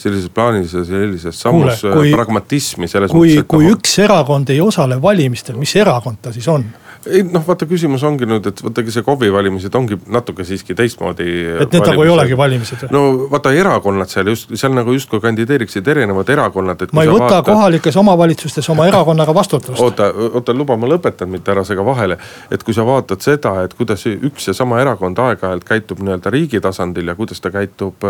sellises 0.00 0.30
plaanilises 0.34 0.90
ja 0.90 1.02
sellises 1.04 1.42
sammus 1.44 1.84
Kuule, 1.84 2.10
pragmatismi 2.16 2.90
selles 2.90 3.14
kui, 3.14 3.36
mõttes. 3.36 3.48
kui 3.50 3.68
noh, 3.68 3.76
üks 3.78 3.96
erakond 4.02 4.50
ei 4.54 4.60
osale 4.64 4.98
valimistel, 5.02 5.58
mis 5.60 5.74
erakond 5.78 6.22
ta 6.24 6.34
siis 6.34 6.48
on? 6.50 6.66
Ei 7.08 7.22
noh, 7.24 7.42
vaata 7.46 7.66
küsimus 7.68 8.02
ongi 8.04 8.26
nüüd, 8.28 8.44
et 8.50 8.60
vaadake 8.64 8.92
see 8.92 9.04
KOV-i 9.04 9.30
valimised 9.32 9.74
ongi 9.78 9.96
natuke 10.12 10.44
siiski 10.44 10.74
teistmoodi. 10.76 11.28
et 11.64 11.72
need 11.72 11.86
nagu 11.86 12.04
ei 12.04 12.12
olegi 12.12 12.36
valimised 12.36 12.84
või? 12.84 12.92
no 12.92 13.30
vaata 13.32 13.52
erakonnad 13.56 14.12
seal 14.12 14.28
just, 14.32 14.52
seal 14.60 14.74
nagu 14.76 14.92
justkui 14.92 15.22
kandideeriksid 15.24 15.88
erinevad 15.88 16.28
erakonnad. 16.34 16.84
ma 16.92 17.06
ei 17.06 17.12
võta 17.12 17.24
vaatad... 17.26 17.48
kohalikes 17.48 17.96
omavalitsustes 18.02 18.68
oma 18.74 18.88
erakonnaga 18.90 19.34
vastutust. 19.34 19.80
oota, 19.80 20.10
oota 20.28 20.56
luba, 20.56 20.76
ma 20.80 20.90
lõpetan, 20.92 21.32
mitte 21.32 21.54
ära 21.54 21.64
sega 21.64 21.84
vahele. 21.86 22.18
et 22.50 22.64
kui 22.66 22.76
sa 22.76 22.84
vaatad 22.86 23.24
seda, 23.24 23.56
et 23.64 23.74
kuidas 23.78 24.04
üks 24.10 24.50
ja 24.50 24.56
sama 24.56 24.82
erakond 24.84 25.18
aeg-ajalt 25.18 25.64
käitub 25.64 26.04
nii-öelda 26.04 26.34
riigi 26.34 26.60
tasandil 26.60 27.08
ja 27.08 27.16
kuidas 27.16 27.40
ta 27.40 27.52
käitub 27.54 28.04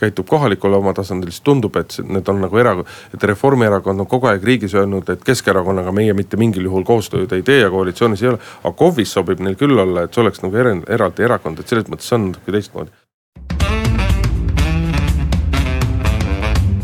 käitub 0.00 0.28
kohalikul 0.28 0.72
oma 0.72 0.92
tasandil, 0.94 1.30
siis 1.30 1.44
tundub, 1.44 1.76
et 1.76 1.96
need 2.04 2.28
on 2.28 2.40
nagu 2.44 2.58
era-, 2.60 2.76
et 3.14 3.24
Reformierakond 3.30 4.04
on 4.04 4.10
kogu 4.10 4.30
aeg 4.30 4.44
riigis 4.44 4.74
öelnud, 4.74 5.08
et 5.10 5.24
Keskerakonnaga 5.24 5.92
meie 5.92 6.14
mitte 6.14 6.36
mingil 6.40 6.68
juhul 6.68 6.84
koostööd 6.84 7.32
ei 7.32 7.42
tee 7.42 7.60
ja 7.60 7.70
koalitsioonis 7.70 8.22
ei 8.22 8.32
ole. 8.34 8.42
aga 8.64 8.74
KOV-is 8.78 9.14
sobib 9.18 9.40
neil 9.40 9.56
küll 9.60 9.78
olla, 9.78 10.04
et 10.04 10.14
see 10.14 10.24
oleks 10.24 10.42
nagu 10.42 10.56
er, 10.60 10.74
eraldi 10.98 11.26
erakond, 11.26 11.60
et 11.60 11.68
selles 11.68 11.88
mõttes 11.88 12.12
on 12.12 12.30
natuke 12.32 12.52
teistmoodi. 12.52 12.90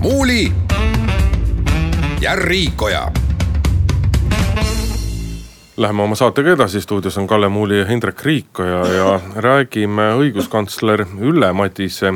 muuli 0.01 0.53
ja 2.21 2.37
Riikoja 2.37 3.11
Läheme 5.81 6.03
oma 6.03 6.15
saatega 6.15 6.51
edasi, 6.53 6.81
stuudios 6.81 7.19
on 7.19 7.27
Kalle 7.27 7.49
Muuli 7.49 7.79
ja 7.79 7.85
Hindrek 7.87 8.25
Riikoja 8.25 8.87
ja 8.87 9.21
räägime 9.37 10.11
õiguskantsler 10.21 11.07
Ülle 11.21 11.53
Madise 11.53 12.13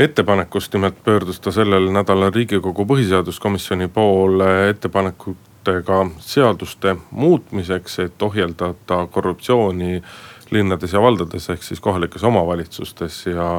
ettepanekust, 0.00 0.72
nimelt 0.72 1.04
pöördus 1.04 1.40
ta 1.40 1.52
sellel 1.52 1.90
nädalal 1.92 2.32
riigikogu 2.32 2.86
põhiseaduskomisjoni 2.88 3.88
poole 3.88 4.68
ettepanekutega 4.70 6.06
seaduste 6.18 6.96
muutmiseks, 7.10 7.98
et 7.98 8.22
ohjeldada 8.22 9.06
korruptsiooni 9.10 10.02
linnades 10.50 10.92
ja 10.92 11.02
valdades 11.02 11.50
ehk 11.50 11.62
siis 11.62 11.80
kohalikes 11.80 12.24
omavalitsustes 12.24 13.26
ja 13.26 13.50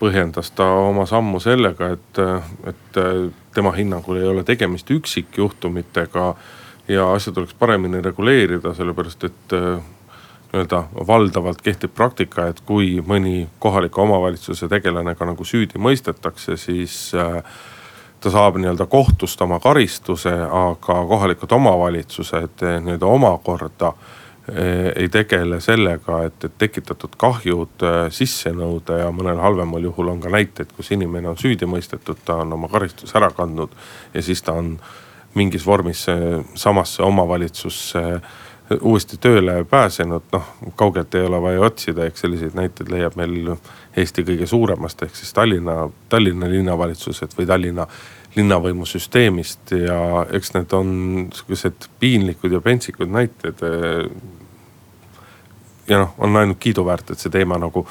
põhjendas 0.00 0.52
ta 0.54 0.66
oma 0.90 1.06
sammu 1.06 1.40
sellega, 1.40 1.92
et, 1.96 2.20
et 2.68 3.00
tema 3.54 3.72
hinnangul 3.72 4.20
ei 4.20 4.28
ole 4.28 4.44
tegemist 4.44 4.90
üksikjuhtumitega 4.90 6.34
ja 6.88 7.12
asja 7.12 7.32
tuleks 7.32 7.54
paremini 7.54 8.02
reguleerida, 8.02 8.74
sellepärast 8.74 9.24
et 9.24 9.56
nii-öelda 10.52 10.84
valdavalt 11.06 11.62
kehtib 11.62 11.94
praktika, 11.94 12.46
et 12.46 12.60
kui 12.60 13.00
mõni 13.00 13.48
kohaliku 13.58 14.02
omavalitsuse 14.04 14.68
tegelane 14.68 15.14
ka 15.16 15.24
nagu 15.24 15.44
süüdi 15.44 15.80
mõistetakse, 15.80 16.58
siis 16.60 17.14
äh, 17.16 17.40
ta 18.20 18.30
saab 18.30 18.58
nii-öelda 18.60 18.86
kohtust 18.86 19.40
oma 19.42 19.60
karistuse, 19.60 20.32
aga 20.44 20.98
kohalikud 21.08 21.52
omavalitsused 21.56 22.66
äh, 22.68 22.76
nii-öelda 22.84 23.08
omakorda 23.08 23.94
äh, 23.94 24.92
ei 24.96 25.08
tegele 25.08 25.60
sellega, 25.64 26.20
et, 26.28 26.44
et 26.44 26.58
tekitatud 26.58 27.16
kahjud 27.16 27.88
sisse 28.12 28.52
nõuda 28.52 29.00
ja 29.06 29.08
mõnel 29.08 29.40
halvemal 29.40 29.88
juhul 29.88 30.12
on 30.12 30.20
ka 30.20 30.36
näiteid, 30.36 30.76
kus 30.76 30.92
inimene 30.92 31.32
on 31.32 31.40
süüdi 31.40 31.64
mõistetud, 31.64 32.20
ta 32.26 32.42
on 32.44 32.52
oma 32.58 32.68
karistuse 32.68 33.16
ära 33.16 33.32
kandnud 33.32 33.72
ja 34.12 34.22
siis 34.22 34.44
ta 34.44 34.52
on 34.60 34.76
mingis 35.34 35.64
vormis 35.64 36.04
samasse 36.60 37.00
omavalitsusse 37.02 38.02
uuesti 38.80 39.18
tööle 39.20 39.64
pääsenud, 39.68 40.24
noh 40.32 40.48
kaugelt 40.76 41.14
ei 41.14 41.26
ole 41.26 41.40
vaja 41.42 41.60
otsida, 41.60 42.06
eks 42.06 42.24
selliseid 42.24 42.56
näiteid 42.56 42.90
leiab 42.92 43.16
meil 43.20 43.54
Eesti 43.96 44.24
kõige 44.24 44.46
suuremast 44.48 45.02
ehk 45.02 45.16
siis 45.18 45.32
Tallinna, 45.36 45.88
Tallinna 46.08 46.48
linnavalitsused 46.48 47.36
või 47.38 47.46
Tallinna 47.46 47.86
linnavõimusüsteemist 48.36 49.74
ja 49.76 49.98
eks 50.32 50.54
need 50.54 50.72
on 50.76 50.92
sihukesed 51.34 51.88
piinlikud 52.00 52.52
ja 52.52 52.60
pentsikud 52.64 53.10
näited. 53.12 53.60
ja 55.88 55.98
noh, 55.98 56.14
on 56.18 56.36
ainult 56.36 56.58
kiiduväärt, 56.58 57.10
et 57.10 57.18
see 57.18 57.32
teema 57.32 57.58
nagu 57.60 57.84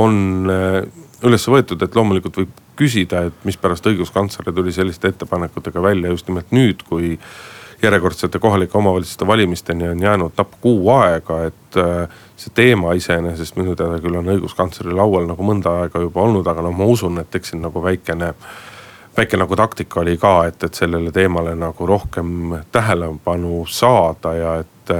on 0.00 0.50
eh, 0.50 0.82
üles 1.26 1.48
võetud, 1.48 1.82
et 1.82 1.96
loomulikult 1.96 2.38
võib 2.40 2.60
küsida, 2.78 3.26
et 3.28 3.44
mispärast 3.44 3.86
õiguskantsler 3.86 4.54
tuli 4.54 4.72
selliste 4.72 5.12
ettepanekutega 5.12 5.82
välja 5.82 6.10
just 6.14 6.28
nimelt 6.30 6.54
nüüd, 6.54 6.86
kui 6.88 7.18
järjekordsete 7.82 8.38
kohalike 8.38 8.78
omavalitsuste 8.78 9.26
valimisteni 9.26 9.88
on 9.88 10.02
jäänud 10.02 10.32
napp 10.38 10.52
kuu 10.60 10.90
aega, 10.90 11.44
et 11.44 11.76
äh, 11.76 12.08
see 12.36 12.52
teema 12.54 12.92
iseenesest 12.92 13.56
minu 13.56 13.74
teada 13.76 13.98
küll 14.02 14.18
on 14.18 14.30
õiguskantsleri 14.36 14.94
laual 14.94 15.26
nagu 15.26 15.46
mõnda 15.46 15.74
aega 15.82 16.02
juba 16.02 16.22
olnud, 16.22 16.46
aga 16.46 16.62
noh, 16.62 16.76
ma 16.78 16.86
usun, 16.86 17.18
et 17.22 17.34
eks 17.34 17.52
siin 17.52 17.62
nagu 17.62 17.82
väikene 17.82 18.32
väike 19.16 19.36
nagu 19.36 19.56
taktika 19.56 20.00
oli 20.00 20.16
ka, 20.16 20.46
et, 20.48 20.62
et 20.64 20.74
sellele 20.74 21.12
teemale 21.12 21.56
nagu 21.58 21.86
rohkem 21.86 22.54
tähelepanu 22.72 23.66
saada 23.68 24.32
ja 24.34 24.54
et, 24.62 24.94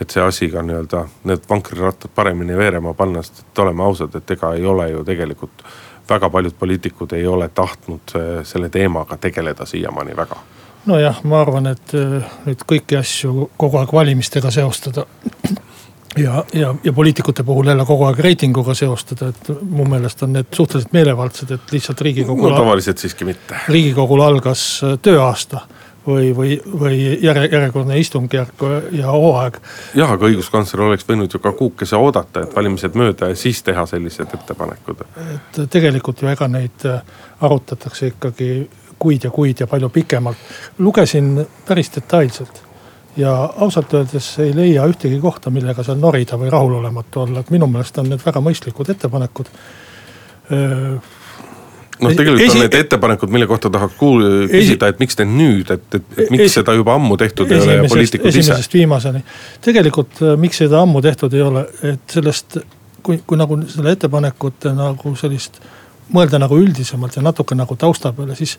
et 0.00 0.10
see 0.10 0.22
asi 0.22 0.50
ka 0.52 0.62
nii-öelda 0.62 1.02
need 1.26 1.48
vankrirattad 1.50 2.12
paremini 2.14 2.56
veerema 2.56 2.94
panna, 2.94 3.24
sest 3.24 3.42
et 3.42 3.64
oleme 3.64 3.82
ausad, 3.82 4.14
et 4.14 4.30
ega 4.36 4.52
ei 4.54 4.66
ole 4.66 4.90
ju 4.92 5.02
tegelikult 5.04 5.64
väga 6.08 6.30
paljud 6.30 6.54
poliitikud 6.60 7.12
ei 7.12 7.26
ole 7.26 7.48
tahtnud 7.48 8.14
selle 8.44 8.68
teemaga 8.68 9.16
tegeleda 9.16 9.66
siiamaani 9.66 10.16
väga 10.16 10.38
nojah, 10.86 11.22
ma 11.24 11.40
arvan, 11.40 11.70
et 11.72 11.94
äh, 11.96 12.28
nüüd 12.46 12.62
kõiki 12.68 12.98
asju 12.98 13.50
kogu 13.56 13.80
aeg 13.80 13.92
valimistega 13.92 14.50
seostada. 14.54 15.06
ja, 16.24 16.44
ja, 16.54 16.74
ja 16.84 16.92
poliitikute 16.92 17.44
puhul 17.44 17.72
jälle 17.72 17.86
kogu 17.88 18.08
aeg 18.08 18.22
reitinguga 18.24 18.74
seostada, 18.74 19.32
et 19.32 19.50
mu 19.62 19.86
meelest 19.88 20.22
on 20.26 20.34
need 20.36 20.52
suhteliselt 20.54 20.94
meelevaldsed, 20.96 21.50
et 21.56 21.74
lihtsalt 21.74 22.00
riigikogul. 22.00 22.50
no 22.50 22.62
tavaliselt 22.62 22.98
siiski 22.98 23.28
mitte. 23.28 23.60
riigikogul 23.68 24.24
algas 24.24 24.64
äh, 24.84 24.96
tööaasta 25.02 25.66
või, 26.08 26.36
või, 26.36 26.56
või 26.80 27.22
järje, 27.22 27.48
järjekordne 27.52 27.98
istungjärk 27.98 28.64
ja 28.92 29.12
hooaeg. 29.12 29.58
jah, 29.94 30.12
aga 30.14 30.30
õiguskantsler 30.30 30.86
oleks 30.86 31.06
võinud 31.08 31.32
ju 31.32 31.40
ka 31.42 31.52
kuukese 31.52 31.96
oodata, 31.96 32.46
et 32.46 32.56
valimised 32.56 32.96
mööda 32.98 33.32
ja 33.32 33.36
siis 33.36 33.62
teha 33.62 33.86
sellised 33.86 34.34
ettepanekud. 34.34 35.04
et 35.16 35.60
tegelikult 35.70 36.22
ju 36.22 36.28
ega 36.32 36.48
neid 36.48 36.86
äh, 36.88 37.02
arutatakse 37.40 38.12
ikkagi 38.14 38.68
kuid 38.98 39.24
ja 39.24 39.30
kuid 39.30 39.60
ja 39.60 39.66
palju 39.66 39.88
pikemalt. 39.88 40.36
lugesin 40.78 41.46
päris 41.66 41.92
detailselt 41.94 42.62
ja 43.16 43.34
ausalt 43.56 43.94
öeldes 43.94 44.38
ei 44.38 44.56
leia 44.56 44.86
ühtegi 44.86 45.20
kohta, 45.20 45.50
millega 45.50 45.82
seal 45.82 45.98
norida 45.98 46.38
või 46.38 46.50
rahulolematu 46.50 47.20
olla, 47.26 47.40
et 47.40 47.50
minu 47.50 47.66
meelest 47.66 47.98
on 47.98 48.10
need 48.12 48.22
väga 48.24 48.42
mõistlikud 48.44 48.90
ettepanekud 48.94 49.50
noh, 52.00 52.14
tegelikult 52.14 52.44
esi... 52.44 52.56
on 52.56 52.64
need 52.64 52.76
ettepanekud, 52.78 53.32
mille 53.34 53.48
kohta 53.50 53.70
tahaks 53.74 53.96
kuul-, 53.98 54.46
küsida, 54.50 54.90
et 54.92 55.02
miks 55.02 55.18
te 55.18 55.26
nüüd, 55.28 55.70
et, 55.74 55.86
et, 55.98 56.12
et 56.16 56.30
miks 56.34 56.46
esi... 56.46 56.60
seda 56.60 56.74
juba 56.78 56.94
ammu 56.98 57.18
tehtud 57.20 57.50
ei 57.50 57.60
ole 57.62 57.78
ja 57.80 57.88
poliitikud 57.90 58.30
ise. 58.30 58.44
esimesest 58.44 58.78
viimaseni. 58.78 59.24
tegelikult 59.64 60.22
miks 60.40 60.62
seda 60.64 60.82
ammu 60.86 61.02
tehtud 61.04 61.34
ei 61.34 61.42
ole, 61.44 61.64
et 61.94 62.18
sellest, 62.18 62.60
kui, 63.02 63.20
kui 63.26 63.40
nagu 63.40 63.58
selle 63.66 63.96
ettepanekute 63.98 64.74
nagu 64.78 65.14
sellist 65.18 65.60
mõelda 66.14 66.40
nagu 66.40 66.58
üldisemalt 66.58 67.16
ja 67.16 67.22
natuke 67.22 67.56
nagu 67.58 67.76
tausta 67.76 68.12
peale, 68.12 68.36
siis 68.38 68.56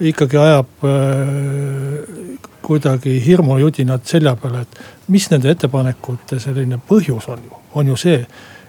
ikkagi 0.00 0.36
ajab 0.40 0.84
äh, 0.84 2.48
kuidagi 2.62 3.16
hirmujudinad 3.26 4.04
selja 4.04 4.36
peale, 4.36 4.64
et 4.66 5.08
mis 5.12 5.28
nende 5.30 5.52
ettepanekute 5.52 6.40
selline 6.42 6.80
põhjus 6.88 7.28
on 7.32 7.44
ju, 7.44 7.62
on 7.74 7.92
ju 7.92 7.96
see, 8.00 8.18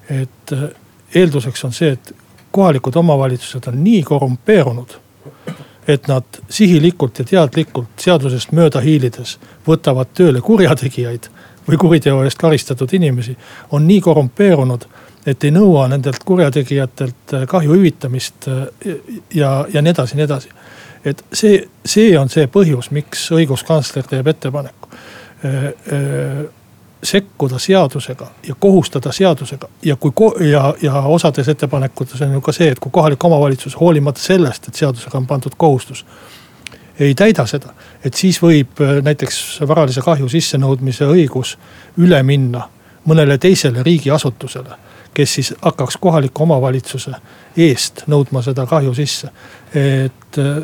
et 0.10 0.56
äh, 0.56 0.70
eelduseks 1.16 1.66
on 1.68 1.76
see, 1.76 1.96
et 1.98 2.14
kohalikud 2.52 2.96
omavalitsused 2.96 3.68
on 3.68 3.84
nii 3.84 4.04
korrumpeerunud, 4.04 4.98
et 5.88 6.08
nad 6.08 6.40
sihilikult 6.52 7.20
ja 7.20 7.26
teadlikult 7.26 8.04
seadusest 8.04 8.52
mööda 8.56 8.82
hiilides 8.84 9.38
võtavad 9.68 10.12
tööle 10.16 10.42
kurjategijaid 10.44 11.30
või 11.68 11.80
kuriteo 11.80 12.24
eest 12.24 12.40
karistatud 12.40 12.92
inimesi, 12.96 13.36
on 13.72 13.88
nii 13.88 14.02
korrumpeerunud 14.04 14.88
et 15.28 15.44
ei 15.44 15.52
nõua 15.52 15.88
nendelt 15.92 16.24
kurjategijatelt 16.26 17.34
äh, 17.36 17.46
kahju 17.50 17.76
hüvitamist 17.76 18.48
äh, 18.48 18.68
ja, 19.36 19.66
ja 19.74 19.84
nii 19.84 19.94
edasi, 19.94 20.16
nii 20.16 20.28
edasi. 20.28 20.52
et 21.06 21.24
see, 21.34 21.60
see 21.86 22.14
on 22.20 22.32
see 22.32 22.48
põhjus, 22.52 22.92
miks 22.96 23.28
õiguskantsler 23.36 24.08
teeb 24.08 24.28
ettepaneku 24.34 24.94
äh, 24.94 26.48
sekkuda 27.04 27.60
seadusega 27.62 28.30
ja 28.48 28.56
kohustada 28.60 29.12
seadusega 29.14 29.70
ja 29.86 29.96
kui 29.96 30.42
ja, 30.50 30.74
ja 30.82 31.04
osades 31.06 31.48
ettepanekutes 31.48 32.24
on 32.26 32.34
ju 32.40 32.42
ka 32.42 32.56
see, 32.56 32.72
et 32.72 32.80
kui 32.80 32.92
kohalik 32.92 33.24
omavalitsus 33.24 33.78
hoolimata 33.80 34.22
sellest, 34.22 34.68
et 34.68 34.80
seadusega 34.80 35.18
on 35.18 35.28
pandud 35.28 35.54
kohustus. 35.58 36.06
ei 37.00 37.14
täida 37.16 37.46
seda, 37.46 37.76
et 38.04 38.14
siis 38.14 38.42
võib 38.42 38.82
näiteks 39.04 39.60
varalise 39.68 40.02
kahju 40.02 40.30
sissenõudmise 40.30 41.06
õigus 41.06 41.58
üle 42.02 42.24
minna 42.24 42.66
mõnele 43.06 43.38
teisele 43.38 43.84
riigiasutusele 43.84 44.87
kes 45.18 45.34
siis 45.34 45.54
hakkaks 45.62 45.98
kohaliku 45.98 46.44
omavalitsuse 46.46 47.12
eest 47.58 48.04
nõudma 48.12 48.44
seda 48.46 48.68
kahju 48.70 48.94
sisse. 48.94 49.30
et 49.74 50.38
äh, 50.38 50.58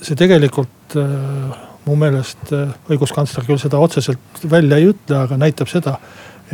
see 0.00 0.18
tegelikult 0.18 0.94
äh, 1.00 1.56
mu 1.86 1.96
meelest 1.98 2.52
äh, 2.54 2.70
õiguskantsler 2.90 3.46
küll 3.48 3.58
seda 3.58 3.80
otseselt 3.82 4.44
välja 4.50 4.78
ei 4.78 4.92
ütle, 4.92 5.18
aga 5.24 5.38
näitab 5.42 5.70
seda, 5.72 5.96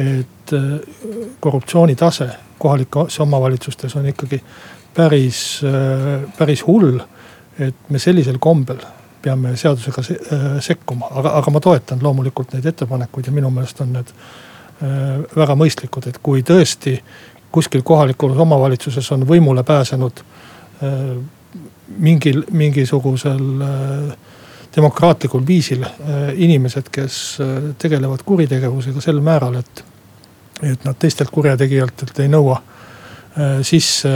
et 0.00 0.52
korruptsiooni 1.44 1.94
tase 2.00 2.30
kohalikes 2.58 3.18
omavalitsustes 3.20 3.96
on 4.00 4.06
ikkagi 4.08 4.38
päris, 4.94 5.60
päris 6.38 6.62
hull. 6.66 7.00
et 7.58 7.90
me 7.92 7.98
sellisel 8.00 8.38
kombel 8.40 8.80
peame 9.22 9.52
seadusega 9.56 10.02
sekkuma, 10.64 11.10
aga, 11.10 11.34
aga 11.40 11.52
ma 11.52 11.60
toetan 11.60 12.00
loomulikult 12.02 12.54
neid 12.56 12.66
ettepanekuid 12.72 13.28
ja 13.28 13.32
minu 13.36 13.50
meelest 13.50 13.80
on 13.84 13.92
need 13.92 14.14
väga 15.36 15.54
mõistlikud, 15.60 16.08
et 16.08 16.18
kui 16.24 16.42
tõesti 16.42 16.96
kuskil 17.52 17.82
kohalikus 17.84 18.36
omavalitsuses 18.36 19.12
on 19.12 19.26
võimule 19.28 19.62
pääsenud 19.62 20.20
äh, 20.82 20.98
mingil, 21.98 22.42
mingisugusel 22.50 23.62
äh, 23.62 24.16
demokraatlikul 24.76 25.46
viisil 25.46 25.84
äh, 25.84 25.92
inimesed, 26.34 26.88
kes 26.92 27.38
tegelevad 27.78 28.24
kuritegevusega 28.24 29.00
sel 29.04 29.20
määral, 29.20 29.60
et, 29.60 29.84
et 30.62 30.84
nad 30.84 30.98
teistelt 30.98 31.30
kurjategijatelt 31.30 32.24
ei 32.24 32.32
nõua 32.32 32.60
sisse 33.64 34.10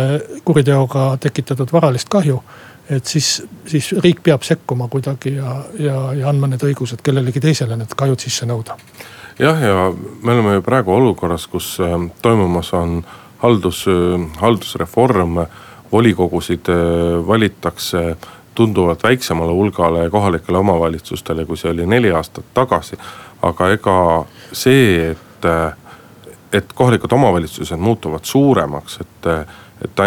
kuriteoga 0.45 1.15
tekitatud 1.21 1.71
varalist 1.73 2.11
kahju. 2.13 2.43
et 2.91 3.07
siis, 3.07 3.43
siis 3.67 3.87
riik 4.05 4.21
peab 4.23 4.43
sekkuma 4.45 4.89
kuidagi 4.93 5.33
ja, 5.35 5.55
ja, 5.79 5.95
ja 6.13 6.29
andma 6.29 6.47
need 6.47 6.61
õigused 6.63 7.01
kellelegi 7.03 7.41
teisele 7.41 7.79
need 7.81 7.95
kahjud 7.97 8.21
sisse 8.21 8.47
nõuda. 8.47 8.77
jah, 9.39 9.63
ja 9.63 9.89
me 10.23 10.33
oleme 10.33 10.53
ju 10.59 10.63
praegu 10.63 10.93
olukorras, 10.93 11.47
kus 11.47 11.79
toimumas 12.23 12.75
on 12.77 13.01
haldus, 13.43 13.87
haldusreform, 14.41 15.39
volikogusid 15.93 16.69
äh, 16.69 16.77
valitakse 17.27 18.17
tunduvalt 18.55 19.03
väiksemale 19.03 19.53
hulgale 19.53 20.11
kohalikele 20.11 20.59
omavalitsustele, 20.59 21.45
kui 21.45 21.57
see 21.57 21.71
oli 21.71 21.87
neli 21.87 22.13
aastat 22.13 22.45
tagasi. 22.55 22.97
aga 23.43 23.69
ega 23.71 23.99
see, 24.53 25.11
et, 25.11 25.45
äh, 25.45 25.77
et 26.53 26.73
kohalikud 26.73 27.13
omavalitsused 27.13 27.79
muutuvad 27.79 28.25
suuremaks, 28.25 28.99
et, 29.01 29.29
et 29.85 30.01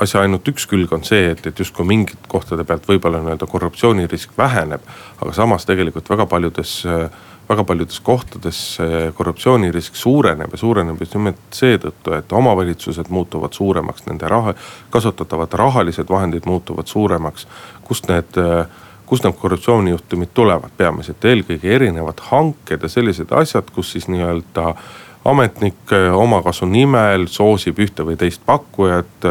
asja 0.00 0.24
ainult 0.24 0.48
üks 0.48 0.66
külg 0.70 0.92
on 0.94 1.04
see, 1.06 1.30
et, 1.34 1.46
et 1.46 1.58
justkui 1.58 1.86
mingite 1.86 2.28
kohtade 2.28 2.64
pealt 2.66 2.88
võib-olla 2.88 3.20
nii-öelda 3.22 3.46
korruptsioonirisk 3.46 4.34
väheneb. 4.38 4.82
aga 5.20 5.32
samas 5.32 5.66
tegelikult 5.66 6.10
väga 6.10 6.26
paljudes 6.26 6.82
äh, 6.86 7.10
väga 7.48 7.64
paljudes 7.64 8.00
kohtades 8.00 8.78
korruptsioonirisk 9.14 9.96
suureneb 9.96 10.52
ja 10.52 10.58
suureneb 10.58 11.00
just 11.00 11.14
nimelt 11.14 11.40
seetõttu, 11.52 12.14
et 12.16 12.32
omavalitsused 12.32 13.10
muutuvad 13.12 13.52
suuremaks, 13.52 14.06
nende 14.06 14.28
raha, 14.28 14.54
kasutatavad 14.90 15.52
rahalised 15.52 16.08
vahendid 16.08 16.46
muutuvad 16.46 16.86
suuremaks. 16.86 17.46
kust 17.84 18.08
need, 18.08 18.38
kust 19.06 19.24
need 19.24 19.36
korruptsioonijuhtumid 19.40 20.32
tulevad, 20.34 20.72
peamiselt 20.76 21.24
eelkõige 21.24 21.74
erinevad 21.74 22.20
hanked 22.30 22.82
ja 22.82 22.88
sellised 22.88 23.32
asjad, 23.32 23.68
kus 23.74 23.92
siis 23.92 24.08
nii-öelda 24.08 24.74
ametnik 25.24 25.92
omakasu 26.14 26.66
nimel 26.66 27.26
soosib 27.28 27.78
ühte 27.78 28.04
või 28.04 28.16
teist 28.16 28.40
pakkujat, 28.46 29.28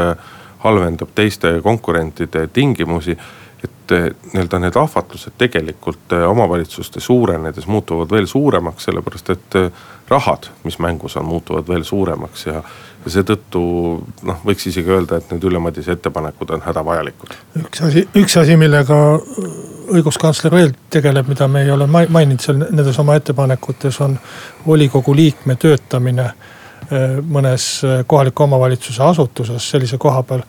halvendab 0.63 1.09
teiste 1.15 1.59
konkurentide 1.63 2.47
tingimusi 2.53 3.11
eh, 3.11 3.42
nii-öelda 3.91 4.59
need 4.59 4.75
ahvatlused 4.75 5.35
tegelikult 5.37 6.13
eh, 6.13 6.23
omavalitsuste 6.29 6.99
suurenedes 6.99 7.67
muutuvad 7.67 8.11
veel 8.11 8.25
suuremaks, 8.25 8.83
sellepärast 8.83 9.29
et 9.29 9.57
eh, 9.59 9.71
rahad, 10.09 10.49
mis 10.63 10.79
mängus 10.79 11.17
on, 11.17 11.25
muutuvad 11.25 11.67
veel 11.67 11.83
suuremaks 11.83 12.45
ja, 12.45 12.61
ja 13.05 13.13
seetõttu 13.15 13.63
noh, 14.23 14.41
võiks 14.45 14.67
isegi 14.69 14.91
öelda, 14.91 15.19
et 15.19 15.31
need 15.31 15.43
Ülle 15.49 15.59
Madise 15.63 15.95
ettepanekud 15.97 16.55
on 16.55 16.63
hädavajalikud. 16.65 17.35
üks 17.63 17.83
asi, 17.87 18.07
üks 18.19 18.37
asi, 18.41 18.57
millega 18.57 18.99
õiguskantsler 19.93 20.55
veel 20.55 20.73
tegeleb, 20.89 21.27
mida 21.27 21.47
me 21.47 21.65
ei 21.65 21.71
ole 21.71 21.87
maininud 21.87 22.41
seal 22.43 22.61
nendes 22.63 22.99
oma 22.99 23.17
ettepanekutes, 23.19 23.99
on 24.01 24.19
volikogu 24.67 25.15
liikme 25.15 25.55
töötamine 25.59 26.31
mõnes 27.27 27.65
kohaliku 28.07 28.43
omavalitsuse 28.43 29.03
asutuses 29.03 29.69
sellise 29.71 29.97
koha 29.97 30.19
peal, 30.27 30.41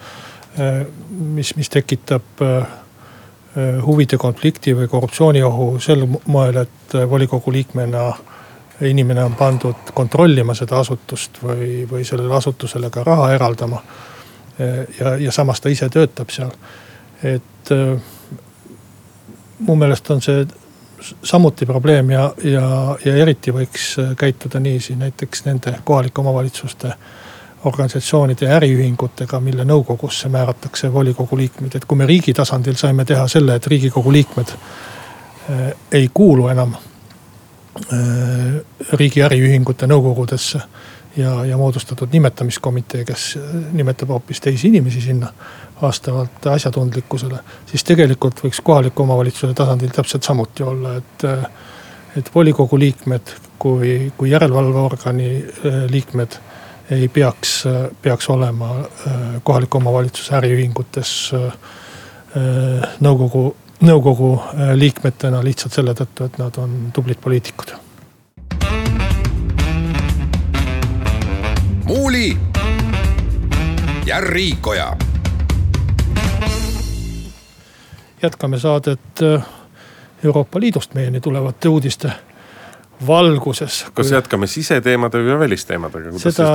mis, 1.08 1.54
mis 1.56 1.70
tekitab 1.70 2.42
Äh, 2.42 2.83
huvide 3.86 4.18
konflikti 4.18 4.74
või 4.76 4.88
korruptsiooniohu 4.90 5.78
sel 5.80 6.06
moel, 6.26 6.56
et 6.64 6.94
äh, 6.94 7.10
volikogu 7.10 7.52
liikmena 7.52 8.12
inimene 8.80 9.24
on 9.24 9.34
pandud 9.38 9.92
kontrollima 9.94 10.54
seda 10.58 10.80
asutust 10.82 11.38
või, 11.42 11.84
või 11.90 12.04
sellele 12.04 12.34
asutusele 12.34 12.90
ka 12.90 13.04
raha 13.06 13.30
eraldama. 13.34 13.82
Äh, 14.58 14.80
ja, 15.00 15.14
ja 15.16 15.32
samas 15.32 15.60
ta 15.60 15.70
ise 15.70 15.88
töötab 15.88 16.34
seal. 16.34 16.50
et 17.24 17.70
mu 19.64 19.76
meelest 19.80 20.10
on 20.10 20.20
see 20.20 20.42
samuti 21.22 21.66
probleem 21.66 22.10
ja, 22.10 22.24
ja, 22.44 22.66
ja 23.04 23.14
eriti 23.16 23.52
võiks 23.54 23.94
käituda 24.18 24.60
niiviisi 24.60 24.96
näiteks 25.00 25.44
nende 25.46 25.72
kohalike 25.84 26.20
omavalitsuste 26.20 26.92
organisatsioonide 27.64 28.46
ja 28.46 28.56
äriühingutega, 28.58 29.40
mille 29.40 29.64
nõukogusse 29.64 30.28
määratakse 30.28 30.92
volikogu 30.92 31.36
liikmed, 31.36 31.74
et 31.74 31.84
kui 31.88 31.98
me 31.98 32.06
riigi 32.06 32.34
tasandil 32.36 32.76
saime 32.76 33.04
teha 33.08 33.26
selle, 33.28 33.56
et 33.56 33.66
riigikogu 33.66 34.12
liikmed 34.12 34.52
äh, 34.54 35.62
ei 35.92 36.10
kuulu 36.14 36.48
enam 36.52 36.74
äh, 36.76 38.60
riigi 39.00 39.24
äriühingute 39.24 39.88
nõukogudesse 39.90 40.60
ja, 41.16 41.44
ja 41.44 41.56
moodustatud 41.56 42.08
nimetamiskomitee, 42.12 43.04
kes 43.04 43.38
nimetab 43.72 44.08
hoopis 44.08 44.40
teisi 44.40 44.68
inimesi 44.68 45.00
sinna 45.00 45.32
vastavalt 45.82 46.46
asjatundlikkusele. 46.46 47.38
siis 47.66 47.84
tegelikult 47.84 48.44
võiks 48.44 48.60
kohaliku 48.62 49.02
omavalitsuse 49.02 49.54
tasandil 49.54 49.90
täpselt 49.94 50.22
samuti 50.22 50.62
olla, 50.62 50.96
et, 50.96 51.24
et 52.16 52.34
volikogu 52.34 52.78
liikmed 52.78 53.34
kui, 53.58 54.12
kui 54.16 54.30
järelevalveorgani 54.30 55.30
liikmed 55.90 56.38
ei 56.90 57.08
peaks, 57.08 57.64
peaks 58.02 58.30
olema 58.30 58.70
äh, 58.80 59.12
kohaliku 59.42 59.76
omavalitsuse 59.76 60.36
äriühingutes 60.36 61.30
äh, 61.34 61.52
nõukogu, 63.00 63.56
nõukogu 63.80 64.34
äh, 64.36 64.74
liikmetena 64.74 65.44
lihtsalt 65.44 65.72
selle 65.72 65.94
tõttu, 65.96 66.28
et 66.28 66.38
nad 66.38 66.58
on 66.58 66.92
tublid 66.92 67.20
poliitikud. 67.20 67.74
muuli 71.84 72.36
ja 74.06 74.20
Riikoja. 74.20 74.96
jätkame 78.22 78.58
saadet 78.58 79.20
Euroopa 80.24 80.60
Liidust 80.60 80.94
meieni 80.94 81.20
tulevate 81.20 81.68
uudiste 81.68 82.12
valguses. 83.06 83.84
kas 83.94 84.08
kui... 84.08 84.14
jätkame 84.14 84.46
siseteemadega 84.46 85.24
või 85.34 85.38
välisteemadega? 85.44 86.12
seda, 86.22 86.48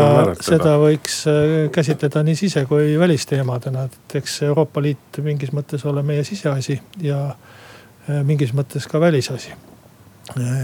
seda 0.45 0.75
võiks 0.81 1.21
äh, 1.29 1.69
käsitleda 1.73 2.23
nii 2.25 2.35
sise 2.39 2.65
kui 2.69 2.93
välisteemadena, 2.99 3.85
et 3.89 4.17
eks 4.21 4.41
Euroopa 4.47 4.83
Liit 4.83 5.21
mingis 5.25 5.53
mõttes 5.55 5.85
ole 5.89 6.03
meie 6.05 6.23
siseasi 6.27 6.79
ja 7.05 7.21
äh, 7.29 8.21
mingis 8.27 8.53
mõttes 8.57 8.87
ka 8.89 9.01
välisasi. 9.01 9.55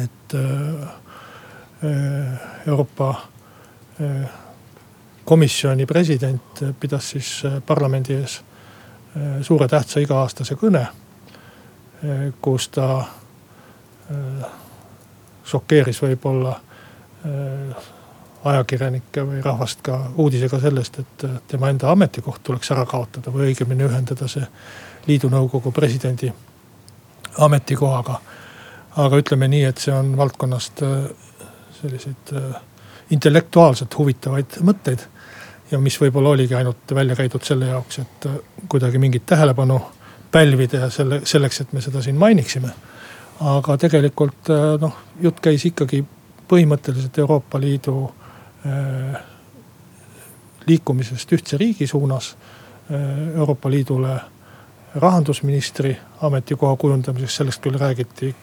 et 0.03 0.37
äh, 0.39 0.89
Euroopa 2.67 3.13
Komisjoni 5.25 5.85
president 5.85 6.61
pidas 6.79 7.09
siis 7.09 7.29
parlamendi 7.65 8.13
ees 8.13 8.39
suure 9.45 9.67
tähtsa 9.67 9.99
iga-aastase 10.03 10.57
kõne, 10.59 10.81
kus 12.41 12.67
ta 12.75 12.87
šokeeris 15.45 16.01
võib-olla 16.01 16.55
äh, 16.55 17.91
ajakirjanikke 18.45 19.23
või 19.25 19.41
rahvast 19.41 19.81
ka 19.85 19.99
uudisega 20.21 20.59
sellest, 20.61 20.99
et 20.99 21.25
tema 21.47 21.69
enda 21.73 21.89
ametikoht 21.91 22.43
tuleks 22.43 22.71
ära 22.75 22.85
kaotada 22.85 23.33
või 23.33 23.49
õigemini 23.49 23.87
ühendada 23.87 24.27
see 24.29 24.45
liidu 25.07 25.29
nõukogu 25.33 25.71
presidendi 25.73 26.31
ametikohaga. 27.45 28.19
aga 28.95 29.17
ütleme 29.19 29.47
nii, 29.51 29.63
et 29.63 29.77
see 29.77 29.93
on 29.93 30.13
valdkonnast 30.17 30.83
äh, 30.83 31.09
selliseid 31.81 32.33
äh, 32.33 32.61
intellektuaalselt 33.09 33.97
huvitavaid 33.97 34.61
mõtteid. 34.61 34.99
ja 35.71 35.79
mis 35.79 35.97
võib-olla 36.01 36.29
oligi 36.29 36.55
ainult 36.55 36.93
välja 36.93 37.15
käidud 37.15 37.43
selle 37.43 37.65
jaoks, 37.65 37.99
et 37.99 38.27
kuidagi 38.69 38.97
mingit 38.97 39.25
tähelepanu 39.25 39.81
pälvida 40.31 40.77
ja 40.77 40.89
selle, 40.89 41.21
selleks, 41.23 41.61
et 41.61 41.73
me 41.73 41.81
seda 41.81 42.01
siin 42.01 42.15
mainiksime 42.15 42.69
aga 43.39 43.77
tegelikult 43.77 44.49
äh, 44.49 44.75
noh, 44.81 44.95
jutt 45.21 45.41
käis 45.43 45.65
ikkagi 45.67 46.03
põhimõtteliselt 46.49 47.17
Euroopa 47.19 47.59
Liidu 47.59 47.97
äh, 48.65 49.17
liikumisest 50.67 51.33
ühtse 51.35 51.59
riigi 51.59 51.87
suunas. 51.87 52.35
Äh, 52.91 53.35
Euroopa 53.35 53.71
Liidule 53.71 54.19
rahandusministri 54.95 55.95
ametikoha 56.23 56.75
kujundamiseks, 56.79 57.35
sellest 57.41 57.63
küll 57.63 57.79
räägiti 57.79 58.33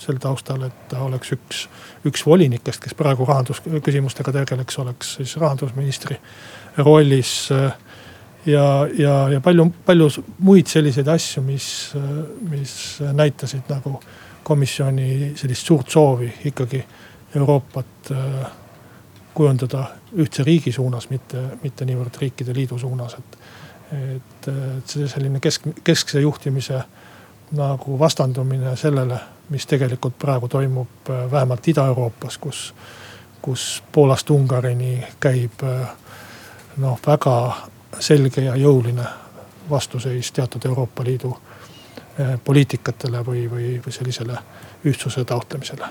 sel 0.00 0.16
taustal, 0.20 0.62
et 0.64 0.76
ta 0.88 1.02
oleks 1.04 1.32
üks, 1.36 1.66
üks 2.08 2.22
volinikest, 2.26 2.80
kes 2.80 2.96
praegu 2.96 3.26
rahandusküsimustega 3.28 4.32
tegeleks, 4.32 4.78
oleks 4.80 5.14
siis 5.18 5.34
rahandusministri 5.40 6.16
rollis 6.78 7.50
ja, 8.46 8.86
ja, 8.98 9.28
ja 9.28 9.40
palju, 9.40 9.72
palju 9.86 10.08
muid 10.38 10.66
selliseid 10.66 11.08
asju, 11.08 11.42
mis, 11.42 11.68
mis 12.50 12.74
näitasid 13.12 13.68
nagu 13.68 14.00
komisjoni 14.42 15.32
sellist 15.36 15.66
suurt 15.66 15.90
soovi 15.90 16.32
ikkagi 16.44 16.84
Euroopat 17.34 18.10
äh, 18.10 18.46
kujundada 19.34 19.84
ühtse 20.18 20.42
riigi 20.44 20.72
suunas, 20.72 21.06
mitte, 21.10 21.42
mitte 21.62 21.86
niivõrd 21.86 22.16
riikide 22.20 22.54
liidu 22.54 22.78
suunas, 22.78 23.14
et. 23.18 23.38
et, 23.90 24.48
et 24.48 24.86
see 24.86 25.06
selline 25.10 25.40
kesk, 25.42 25.68
keskse 25.84 26.20
juhtimise 26.22 26.80
nagu 27.58 27.98
vastandumine 27.98 28.76
sellele, 28.78 29.18
mis 29.50 29.66
tegelikult 29.66 30.18
praegu 30.18 30.48
toimub 30.48 31.10
äh, 31.10 31.24
vähemalt 31.30 31.68
Ida-Euroopas, 31.68 32.38
kus, 32.38 32.74
kus 33.42 33.82
Poolast 33.92 34.30
Ungarini 34.30 35.04
käib 35.20 35.62
äh, 35.62 35.88
noh, 36.76 36.98
väga 37.06 37.36
selge 37.98 38.44
ja 38.44 38.56
jõuline 38.56 39.04
vastuseis 39.70 40.32
teatud 40.32 40.64
Euroopa 40.66 41.04
Liidu 41.04 41.36
eh, 42.18 42.38
poliitikatele 42.44 43.24
või, 43.26 43.46
või, 43.50 43.76
või 43.84 43.92
sellisele 43.92 44.38
ühtsuse 44.84 45.24
taotlemisele. 45.24 45.86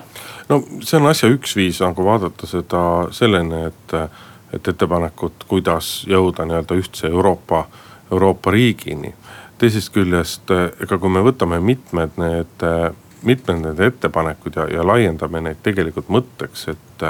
no 0.48 0.62
see 0.80 0.98
on 0.98 1.06
asja 1.06 1.30
üks 1.30 1.56
viis 1.56 1.80
nagu 1.80 2.04
vaadata 2.04 2.46
seda 2.46 2.82
selleni, 3.14 3.64
et, 3.70 3.94
et 4.52 4.68
ettepanekut, 4.68 5.44
kuidas 5.48 6.04
jõuda 6.10 6.46
nii-öelda 6.46 6.78
ühtse 6.78 7.06
Euroopa, 7.06 7.66
Euroopa 8.12 8.50
riigini. 8.50 9.14
teisest 9.58 9.92
küljest, 9.92 10.50
ega 10.80 10.98
kui 10.98 11.10
me 11.12 11.20
võtame 11.20 11.60
mitmed 11.60 12.16
need, 12.16 12.64
mitmed 13.22 13.60
need 13.66 13.80
ettepanekud 13.80 14.56
ja, 14.56 14.66
ja 14.72 14.86
laiendame 14.86 15.40
neid 15.40 15.60
tegelikult 15.62 16.08
mõtteks, 16.08 16.68
et 16.72 17.04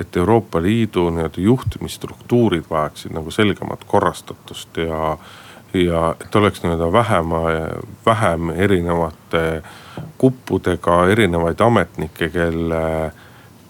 et 0.00 0.16
Euroopa 0.16 0.62
Liidu 0.62 1.08
nii-öelda 1.10 1.40
juhtimisstruktuurid 1.42 2.64
vajaksid 2.70 3.12
nagu 3.14 3.30
selgemat 3.30 3.84
korrastatust 3.86 4.76
ja, 4.76 5.16
ja 5.74 6.02
et 6.20 6.36
oleks 6.36 6.62
nii-öelda 6.62 6.92
vähema, 6.92 7.40
vähem 8.06 8.50
erinevate 8.50 9.62
kuppudega 10.18 11.06
erinevaid 11.08 11.60
ametnikke, 11.60 12.28
kelle, 12.28 13.12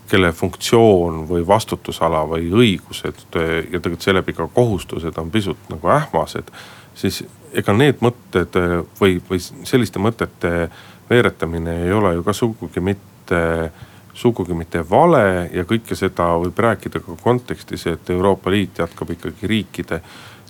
kelle 0.09 0.33
funktsioon 0.33 1.25
või 1.29 1.47
vastutusala 1.47 2.25
või 2.29 2.53
õigused 2.53 3.25
ja 3.35 3.81
tegelikult 3.81 4.05
seeläbi 4.05 4.37
ka 4.37 4.49
kohustused 4.55 5.19
on 5.19 5.31
pisut 5.31 5.69
nagu 5.73 5.89
ähmased. 5.89 6.53
siis 6.95 7.25
ega 7.53 7.73
need 7.73 8.03
mõtted 8.05 8.57
või, 9.01 9.21
või 9.31 9.41
selliste 9.41 9.99
mõtete 9.99 10.69
veeretamine 11.11 11.85
ei 11.85 11.93
ole 11.93 12.15
ju 12.15 12.25
ka 12.25 12.33
sugugi 12.33 12.81
mitte 12.81 13.71
sugugi 14.19 14.55
mitte 14.55 14.83
vale 14.91 15.49
ja 15.55 15.63
kõike 15.69 15.95
seda 15.99 16.33
võib 16.43 16.59
rääkida 16.59 17.01
ka 17.05 17.17
kontekstis, 17.23 17.87
et 17.87 18.11
Euroopa 18.11 18.51
Liit 18.51 18.81
jätkab 18.83 19.13
ikkagi 19.15 19.47
riikide, 19.47 20.01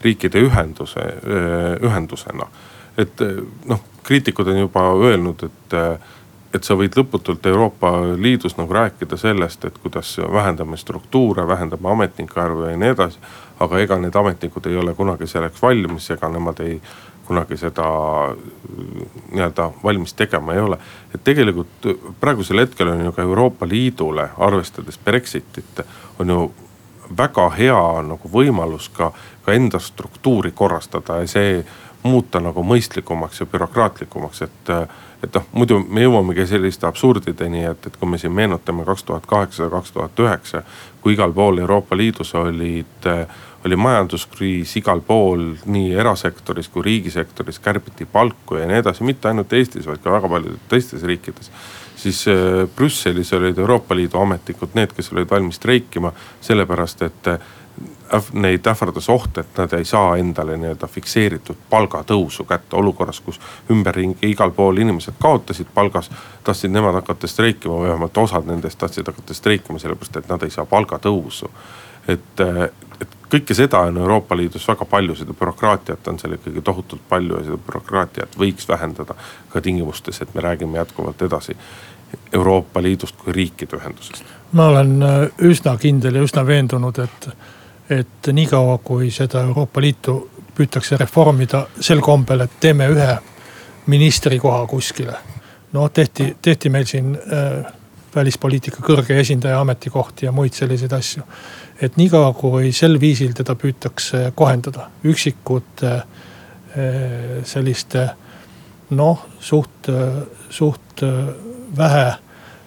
riikide 0.05 0.41
ühenduse, 0.47 1.05
ühendusena. 1.85 2.49
et 2.99 3.21
noh, 3.69 3.83
kriitikud 4.03 4.49
on 4.49 4.59
juba 4.59 4.87
öelnud, 4.97 5.45
et, 5.45 5.77
et 6.55 6.65
sa 6.65 6.75
võid 6.81 6.97
lõputult 6.97 7.45
Euroopa 7.47 7.93
Liidus 8.17 8.57
nagu 8.57 8.73
rääkida 8.73 9.17
sellest, 9.21 9.65
et 9.69 9.77
kuidas 9.79 10.17
vähendame 10.33 10.81
struktuure, 10.81 11.45
vähendame 11.49 11.93
ametnike 11.93 12.41
arvu 12.41 12.71
ja 12.71 12.77
nii 12.77 12.95
edasi. 12.97 13.21
aga 13.61 13.79
ega 13.83 13.97
need 13.99 14.17
ametnikud 14.17 14.67
ei 14.71 14.77
ole 14.77 14.95
kunagi 14.95 15.27
selleks 15.27 15.63
valmis, 15.63 16.11
ega 16.11 16.29
nemad 16.29 16.61
ei 16.65 16.81
kunagi 17.29 17.57
seda 17.61 17.89
nii-öelda 19.33 19.71
valmis 19.85 20.15
tegema 20.17 20.55
ei 20.55 20.61
ole. 20.61 20.79
et 21.15 21.25
tegelikult 21.25 21.89
praegusel 22.21 22.65
hetkel 22.65 22.89
on 22.89 23.05
ju 23.05 23.13
ka 23.13 23.23
Euroopa 23.23 23.69
Liidule, 23.69 24.29
arvestades 24.37 24.99
Brexitit, 25.05 25.85
on 26.19 26.31
ju 26.31 26.53
väga 27.19 27.51
hea 27.57 27.83
nagu 28.05 28.31
võimalus 28.33 28.89
ka, 28.93 29.13
ka 29.45 29.53
enda 29.53 29.79
struktuuri 29.79 30.53
korrastada 30.53 31.21
ja 31.23 31.29
see 31.29 31.65
muuta 32.03 32.41
nagu 32.41 32.63
mõistlikumaks 32.63 33.41
ja 33.41 33.47
bürokraatlikumaks, 33.47 34.43
et. 34.43 34.73
et 35.23 35.35
noh, 35.35 35.47
muidu 35.53 35.81
me 35.83 36.05
jõuamegi 36.05 36.47
selliste 36.47 36.87
absurdideni, 36.87 37.65
et, 37.67 37.87
et 37.87 37.97
kui 37.99 38.09
me 38.09 38.19
siin 38.23 38.33
meenutame 38.33 38.85
kaks 38.87 39.03
tuhat 39.05 39.27
kaheksa, 39.27 39.67
kaks 39.73 39.93
tuhat 39.93 40.21
üheksa, 40.23 40.63
kui 41.03 41.17
igal 41.17 41.33
pool 41.35 41.59
Euroopa 41.59 41.97
Liidus 41.97 42.35
olid 42.39 43.09
äh, 43.11 43.27
oli 43.67 43.77
majanduskriis 43.77 44.77
igal 44.77 45.01
pool, 45.07 45.53
nii 45.67 45.93
erasektoris 45.99 46.69
kui 46.69 46.83
riigisektoris, 46.83 47.59
kärbiti 47.59 48.07
palku 48.07 48.61
ja 48.61 48.67
nii 48.67 48.81
edasi, 48.83 49.05
mitte 49.05 49.29
ainult 49.29 49.53
Eestis, 49.53 49.87
vaid 49.87 50.03
ka 50.05 50.13
väga 50.15 50.29
paljudes 50.29 50.69
teistes 50.69 51.03
riikides. 51.03 51.51
siis 51.97 52.29
äh, 52.29 52.69
Brüsselis 52.77 53.33
olid 53.33 53.59
Euroopa 53.59 53.97
Liidu 53.97 54.19
ametnikud 54.19 54.75
need, 54.75 54.93
kes 54.95 55.13
olid 55.13 55.31
valmis 55.31 55.57
streikima, 55.59 56.13
sellepärast 56.41 57.03
et 57.03 57.27
äh, 57.27 57.39
neid 58.33 58.67
ähvardas 58.67 59.09
oht, 59.09 59.39
et 59.39 59.59
nad 59.59 59.73
ei 59.73 59.85
saa 59.85 60.17
endale 60.17 60.57
nii-öelda 60.57 60.87
fikseeritud 60.87 61.67
palgatõusu 61.71 62.45
kätte 62.49 62.77
olukorras, 62.77 63.21
kus 63.21 63.41
ümberringi 63.71 64.31
igal 64.31 64.55
pool 64.57 64.79
inimesed 64.79 65.19
kaotasid 65.21 65.67
palgas. 65.75 66.11
tahtsid 66.45 66.71
nemad 66.71 66.95
hakata 66.95 67.27
streikima 67.27 67.83
vähemalt 67.83 68.19
osad 68.19 68.47
nendest 68.47 68.79
tahtsid 68.79 69.07
hakata 69.07 69.35
streikima 69.35 69.79
sellepärast, 69.79 70.17
et 70.17 70.29
nad 70.29 70.43
ei 70.43 70.51
saa 70.51 70.65
palgatõusu. 70.67 71.51
et, 72.09 72.41
et 73.01 73.18
kõike 73.31 73.55
seda 73.55 73.81
on 73.89 73.97
Euroopa 73.97 74.37
Liidus 74.37 74.69
väga 74.69 74.85
palju, 74.85 75.15
seda 75.19 75.35
bürokraatiat 75.37 76.09
on 76.09 76.19
seal 76.19 76.37
ikkagi 76.39 76.63
tohutult 76.65 77.03
palju 77.09 77.39
ja 77.39 77.45
seda 77.51 77.61
bürokraatiat 77.67 78.39
võiks 78.39 78.69
vähendada 78.69 79.15
ka 79.53 79.61
tingimustes, 79.61 80.23
et 80.23 80.35
me 80.35 80.45
räägime 80.45 80.79
jätkuvalt 80.79 81.23
edasi 81.23 81.57
Euroopa 82.33 82.83
Liidust 82.83 83.17
kui 83.17 83.33
riikide 83.33 83.77
ühendusest. 83.77 84.25
ma 84.53 84.69
olen 84.69 85.03
äh, 85.03 85.29
üsna 85.39 85.77
kindel 85.77 86.15
ja 86.15 86.23
üsna 86.23 86.47
veendunud, 86.47 86.99
et 86.99 87.31
et 87.91 88.29
niikaua, 88.33 88.79
kui 88.85 89.11
seda 89.11 89.41
Euroopa 89.43 89.81
Liitu 89.81 90.31
püütakse 90.57 90.97
reformida 91.01 91.67
sel 91.81 92.01
kombel, 92.05 92.45
et 92.45 92.61
teeme 92.61 92.89
ühe 92.93 93.17
ministrikoha 93.87 94.67
kuskile. 94.67 95.15
noh, 95.73 95.91
tehti, 95.91 96.37
tehti 96.43 96.69
meil 96.69 96.85
siin 96.85 97.17
äh, 97.17 97.73
välispoliitika 98.15 98.83
kõrge 98.83 99.19
esindaja 99.21 99.61
ametikohti 99.61 100.27
ja 100.27 100.33
muid 100.33 100.53
selliseid 100.57 100.93
asju. 100.93 101.23
Et 101.81 101.97
niikaua, 101.97 102.33
kui 102.35 102.73
sel 102.73 103.01
viisil 103.01 103.35
teda 103.39 103.55
püütakse 103.55 104.33
kohendada 104.35 104.89
üksikute 105.05 105.93
äh, 105.97 107.43
selliste 107.45 108.09
noh, 108.91 109.27
suht, 109.41 109.91
suht 110.51 111.03
äh, 111.03 111.19
vähe 111.77 112.07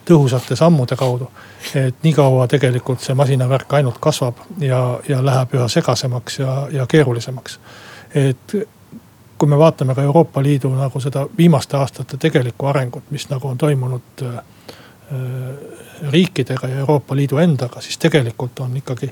tõhusate 0.06 0.56
sammude 0.56 0.96
kaudu 0.96 1.30
et 1.76 2.04
niikaua 2.04 2.48
tegelikult 2.48 3.02
see 3.04 3.16
masinavärk 3.16 3.74
ainult 3.78 4.00
kasvab 4.02 4.40
ja, 4.60 5.00
ja 5.08 5.22
läheb 5.26 5.56
üha 5.56 5.68
segasemaks 5.70 6.40
ja, 6.40 6.56
ja 6.72 6.88
keerulisemaks. 6.88 7.60
et 8.16 8.56
kui 9.38 9.50
me 9.50 9.58
vaatame 9.58 9.96
ka 9.96 10.04
Euroopa 10.04 10.44
Liidu 10.44 10.70
nagu 10.76 11.00
seda 11.00 11.26
viimaste 11.38 11.78
aastate 11.78 12.18
tegelikku 12.18 12.66
arengut, 12.66 13.04
mis 13.10 13.30
nagu 13.30 13.48
on 13.48 13.58
toimunud 13.58 14.26
äh, 14.26 14.42
riikidega 16.12 16.68
ja 16.68 16.84
Euroopa 16.86 17.16
Liidu 17.16 17.38
endaga, 17.38 17.82
siis 17.82 17.98
tegelikult 17.98 18.60
on 18.64 18.78
ikkagi 18.78 19.12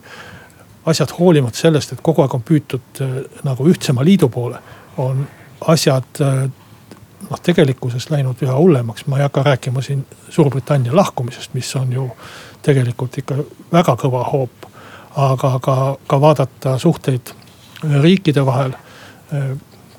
asjad 0.86 1.10
hoolimata 1.20 1.58
sellest, 1.58 1.94
et 1.94 2.02
kogu 2.02 2.24
aeg 2.24 2.34
on 2.36 2.44
püütud 2.46 3.02
äh, 3.04 3.20
nagu 3.44 3.68
ühtsema 3.70 4.06
liidu 4.06 4.30
poole, 4.32 4.60
on 4.98 5.26
asjad 5.68 6.22
äh, 6.24 6.46
noh, 7.30 7.42
tegelikkuses 7.44 8.10
läinud 8.10 8.42
üha 8.46 8.56
hullemaks, 8.58 9.06
ma 9.08 9.20
ei 9.20 9.28
hakka 9.28 9.44
rääkima 9.44 9.84
siin 9.86 10.06
Suurbritannia 10.30 10.96
lahkumisest, 10.96 11.54
mis 11.54 11.76
on 11.76 11.94
ju 11.94 12.10
tegelikult 12.66 13.18
ikka 13.22 13.44
väga 13.72 13.96
kõva 14.00 14.24
hoop. 14.32 14.68
aga 15.20 15.60
ka, 15.60 15.98
ka 16.08 16.22
vaadata 16.22 16.78
suhteid 16.78 17.34
riikide 18.02 18.46
vahel. 18.46 18.72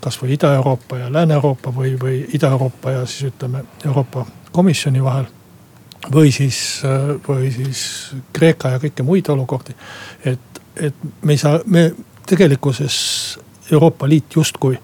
kasvõi 0.01 0.33
Ida-Euroopa 0.33 0.99
ja 0.99 1.13
Lääne-Euroopa 1.13 1.73
või, 1.77 1.97
või 2.01 2.25
Ida-Euroopa 2.35 2.91
ja 2.91 3.07
siis 3.07 3.33
ütleme 3.33 3.65
Euroopa 3.85 4.27
Komisjoni 4.53 5.05
vahel. 5.05 5.25
Või 6.09 6.33
siis, 6.33 6.83
või 7.29 7.51
siis 7.53 8.15
Kreeka 8.33 8.75
ja 8.75 8.81
kõiki 8.83 9.05
muid 9.05 9.29
olukordi. 9.29 9.75
et, 10.25 10.63
et 10.77 10.95
me 11.23 11.37
ei 11.37 11.39
saa, 11.39 11.61
me 11.67 11.91
tegelikkuses 12.27 12.97
Euroopa 13.73 14.09
Liit 14.09 14.37
justkui 14.37 14.79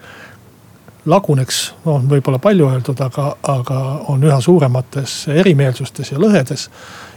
laguneks, 1.06 1.74
on 1.86 2.08
võib-olla 2.10 2.38
palju 2.42 2.68
öeldud, 2.70 3.00
aga, 3.00 3.28
aga 3.42 3.78
on 4.12 4.24
üha 4.26 4.40
suuremates 4.42 5.28
erimeelsustes 5.30 6.12
ja 6.12 6.18
lõhedes. 6.18 6.68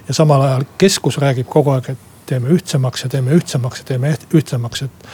ja 0.08 0.14
samal 0.14 0.42
ajal 0.42 0.66
keskus 0.78 1.18
räägib 1.18 1.50
kogu 1.50 1.74
aeg, 1.74 1.90
et 1.90 2.08
teeme 2.30 2.50
ühtsemaks 2.54 3.04
ja 3.04 3.10
teeme 3.10 3.34
ühtsemaks 3.38 3.80
ja 3.80 3.86
teeme 3.94 4.16
ühtsemaks, 4.34 4.82
et 4.82 5.14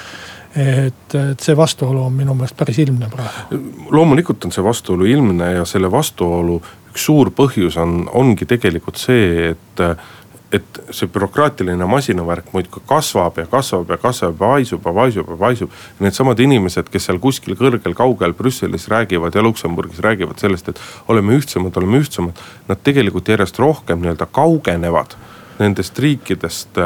et, 0.55 1.15
et 1.15 1.39
see 1.43 1.55
vastuolu 1.57 2.05
on 2.05 2.13
minu 2.15 2.33
meelest 2.33 2.55
päris 2.55 2.77
ilmne 2.79 3.09
praegu. 3.11 3.59
loomulikult 3.91 4.45
on 4.45 4.51
see 4.55 4.63
vastuolu 4.63 5.05
ilmne 5.05 5.51
ja 5.51 5.65
selle 5.65 5.91
vastuolu 5.91 6.61
üks 6.95 7.09
suur 7.09 7.31
põhjus 7.35 7.75
on, 7.81 8.05
ongi 8.15 8.47
tegelikult 8.47 9.01
see, 9.01 9.51
et 9.51 9.83
et 10.53 10.77
see 10.93 11.09
bürokraatiline 11.11 11.83
masinavärk 11.89 12.53
muudkui 12.53 12.83
kasvab 12.87 13.41
ja 13.41 13.43
kasvab 13.49 13.89
ja 13.91 13.97
kasvab 13.99 14.37
ja 14.37 14.51
paisub 14.53 14.85
ja 14.87 14.93
paisub 14.93 15.31
ja 15.33 15.35
paisub. 15.41 15.73
Needsamad 15.99 16.39
inimesed, 16.39 16.87
kes 16.93 17.09
seal 17.09 17.19
kuskil 17.19 17.57
kõrgel, 17.59 17.95
kaugel 17.97 18.31
Brüsselis 18.37 18.85
räägivad 18.87 19.35
ja 19.35 19.43
Luksemburgis 19.43 19.99
räägivad 20.05 20.39
sellest, 20.39 20.69
et 20.71 20.79
oleme 21.11 21.35
ühtsemad, 21.35 21.75
oleme 21.75 21.99
ühtsemad. 21.99 22.39
Nad 22.69 22.83
tegelikult 22.87 23.27
järjest 23.33 23.59
rohkem 23.59 24.05
nii-öelda 24.05 24.29
kaugenevad 24.31 25.17
nendest 25.59 25.99
riikidest 25.99 26.79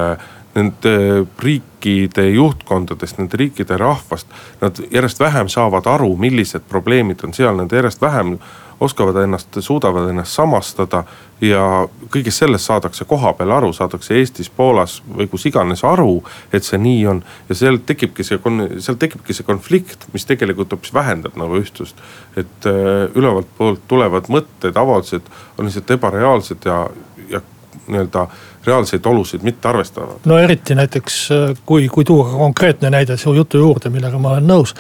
nende 0.60 1.26
riikide 1.40 2.30
juhtkondadest, 2.36 3.20
nende 3.20 3.40
riikide 3.40 3.78
rahvast. 3.80 4.28
Nad 4.62 4.82
järjest 4.92 5.20
vähem 5.20 5.50
saavad 5.50 5.88
aru, 5.88 6.16
millised 6.20 6.68
probleemid 6.70 7.24
on 7.24 7.34
seal, 7.34 7.56
nad 7.58 7.72
järjest 7.72 8.02
vähem 8.02 8.38
oskavad 8.80 9.24
ennast, 9.24 9.58
suudavad 9.60 10.10
ennast 10.10 10.32
samastada. 10.32 11.04
ja 11.42 11.88
kõigest 12.12 12.42
sellest 12.42 12.68
saadakse 12.68 13.06
koha 13.08 13.32
peal 13.34 13.52
aru, 13.56 13.70
saadakse 13.74 14.18
Eestis, 14.20 14.50
Poolas 14.52 14.98
või 15.08 15.28
kus 15.32 15.46
iganes 15.48 15.86
aru, 15.88 16.24
et 16.54 16.64
see 16.68 16.80
nii 16.80 17.06
on. 17.08 17.22
ja 17.50 17.56
seal 17.56 17.80
tekibki 17.86 18.24
see, 18.24 18.40
seal 18.80 18.98
tekibki 19.00 19.34
see 19.34 19.48
konflikt, 19.48 20.08
mis 20.14 20.28
tegelikult 20.28 20.76
hoopis 20.76 20.94
vähendab 20.94 21.38
nagu 21.40 21.60
ühtsust. 21.60 21.96
et 22.36 22.68
äh, 22.68 23.08
ülevalt 23.16 23.48
poolt 23.58 23.88
tulevad 23.88 24.28
mõtted, 24.28 24.76
avaldused 24.76 25.32
on 25.58 25.66
lihtsalt 25.66 25.92
ebareaalsed 25.96 26.66
ja, 26.66 26.88
ja 27.30 27.42
nii-öelda 27.88 28.28
reaalseid 28.70 29.06
olusid 29.06 29.46
mitte 29.46 29.70
arvestavad. 29.70 30.26
no 30.26 30.40
eriti 30.40 30.78
näiteks, 30.78 31.20
äh, 31.36 31.54
kui, 31.66 31.88
kui 31.92 32.06
tuua 32.06 32.30
konkreetne 32.32 32.90
näide 32.94 33.18
su 33.18 33.34
jutu 33.36 33.62
juurde, 33.62 33.92
millega 33.94 34.20
ma 34.22 34.36
olen 34.38 34.52
nõus 34.54 34.76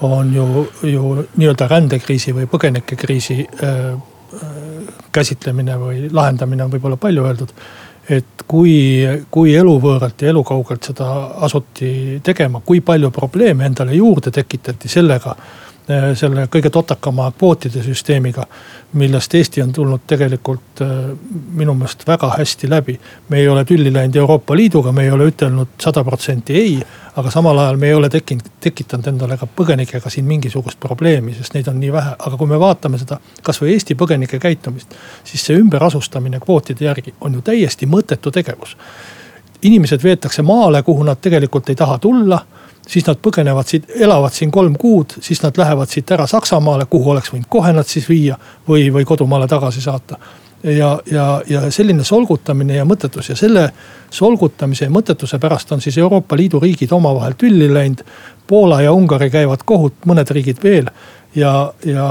on 0.00 0.34
ju, 0.34 0.66
ju 0.82 1.14
nii-öelda 1.36 1.68
rändekriisi 1.68 2.34
või 2.36 2.48
põgenikekriisi 2.52 3.40
äh, 3.46 3.74
äh, 3.92 4.54
käsitlemine 5.12 5.78
või 5.80 6.06
lahendamine 6.12 6.64
on 6.64 6.72
võib-olla 6.72 7.00
palju 7.00 7.24
öeldud. 7.24 7.52
et 8.08 8.42
kui, 8.46 9.02
kui 9.30 9.54
eluvõõralt 9.58 10.22
ja 10.22 10.28
elukaugelt 10.30 10.92
seda 10.92 11.06
asuti 11.42 12.20
tegema, 12.22 12.60
kui 12.60 12.80
palju 12.80 13.10
probleeme 13.10 13.66
endale 13.66 13.96
juurde 13.96 14.30
tekitati 14.30 14.88
sellega 14.88 15.34
selle 16.18 16.48
kõige 16.50 16.70
totakama 16.74 17.28
kvootide 17.38 17.82
süsteemiga 17.82 18.46
millest 18.92 19.34
Eesti 19.34 19.62
on 19.62 19.72
tulnud 19.72 20.00
tegelikult 20.06 20.80
äh, 20.80 20.88
minu 21.52 21.74
meelest 21.74 22.06
väga 22.06 22.30
hästi 22.38 22.70
läbi. 22.70 23.00
me 23.28 23.38
ei 23.38 23.48
ole 23.48 23.64
tülli 23.64 23.92
läinud 23.92 24.16
Euroopa 24.16 24.56
Liiduga, 24.56 24.92
me 24.92 25.04
ei 25.04 25.10
ole 25.10 25.26
ütelnud 25.26 25.68
sada 25.82 26.04
protsenti 26.04 26.54
ei, 26.54 26.78
aga 27.16 27.30
samal 27.30 27.58
ajal 27.58 27.76
me 27.76 27.86
ei 27.86 27.94
ole 27.94 28.08
tekkinud, 28.08 28.48
tekitanud 28.60 29.06
endale 29.06 29.36
ka 29.36 29.46
põgenikega 29.46 30.10
siin 30.10 30.24
mingisugust 30.24 30.80
probleemi, 30.80 31.34
sest 31.34 31.54
neid 31.54 31.68
on 31.68 31.80
nii 31.80 31.92
vähe. 31.92 32.14
aga 32.18 32.36
kui 32.36 32.46
me 32.46 32.60
vaatame 32.60 32.98
seda 32.98 33.20
kasvõi 33.42 33.72
Eesti 33.74 33.94
põgenike 33.94 34.38
käitumist, 34.38 34.94
siis 35.24 35.44
see 35.44 35.58
ümberasustamine 35.60 36.40
kvootide 36.40 36.84
järgi 36.84 37.14
on 37.20 37.34
ju 37.34 37.42
täiesti 37.42 37.86
mõttetu 37.86 38.30
tegevus. 38.30 38.76
inimesed 39.62 40.02
veetakse 40.02 40.42
maale, 40.42 40.82
kuhu 40.82 41.02
nad 41.02 41.20
tegelikult 41.20 41.68
ei 41.68 41.74
taha 41.74 41.98
tulla 41.98 42.40
siis 42.86 43.06
nad 43.06 43.18
põgenevad 43.22 43.68
siit, 43.68 43.86
elavad 44.00 44.34
siin 44.34 44.50
kolm 44.54 44.76
kuud, 44.78 45.18
siis 45.20 45.42
nad 45.42 45.58
lähevad 45.58 45.90
siit 45.90 46.10
ära 46.14 46.26
Saksamaale, 46.30 46.86
kuhu 46.90 47.10
oleks 47.10 47.32
võinud 47.34 47.48
kohe 47.50 47.72
nad 47.74 47.88
siis 47.88 48.08
viia 48.08 48.38
või, 48.68 48.88
või 48.94 49.04
kodumaale 49.04 49.48
tagasi 49.50 49.80
saata. 49.80 50.18
ja, 50.62 50.98
ja, 51.10 51.42
ja 51.48 51.70
selline 51.70 52.04
solgutamine 52.04 52.76
ja 52.76 52.84
mõttetus 52.84 53.28
ja 53.28 53.36
selle 53.36 53.70
solgutamise 54.10 54.84
ja 54.84 54.90
mõttetuse 54.90 55.38
pärast 55.38 55.72
on 55.72 55.80
siis 55.80 55.98
Euroopa 55.98 56.36
Liidu 56.36 56.60
riigid 56.60 56.92
omavahel 56.92 57.34
tülli 57.38 57.74
läinud. 57.74 58.02
Poola 58.46 58.80
ja 58.82 58.92
Ungari 58.92 59.30
käivad 59.30 59.62
kohut, 59.64 59.94
mõned 60.06 60.30
riigid 60.30 60.62
veel 60.62 60.88
ja, 61.34 61.72
ja, 61.84 62.06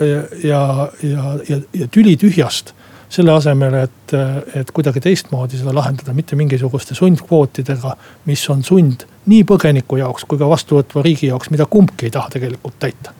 ja, 0.00 0.06
ja, 0.44 0.90
ja, 1.02 1.38
ja, 1.48 1.60
ja 1.72 1.88
tüli 1.88 2.16
tühjast 2.16 2.74
selle 3.10 3.32
asemel, 3.34 3.74
et, 3.74 4.12
et 4.54 4.70
kuidagi 4.70 5.00
teistmoodi 5.02 5.58
seda 5.58 5.74
lahendada, 5.74 6.14
mitte 6.14 6.36
mingisuguste 6.38 6.94
sundkvootidega, 6.94 7.96
mis 8.30 8.44
on 8.52 8.62
sund 8.62 9.06
nii 9.26 9.44
põgeniku 9.44 10.00
jaoks 10.00 10.24
kui 10.24 10.38
ka 10.38 10.48
vastuvõtva 10.48 11.02
riigi 11.04 11.28
jaoks, 11.28 11.50
mida 11.50 11.66
kumbki 11.66 12.08
ei 12.08 12.14
taha 12.14 12.36
tegelikult 12.36 12.78
täita. 12.78 13.16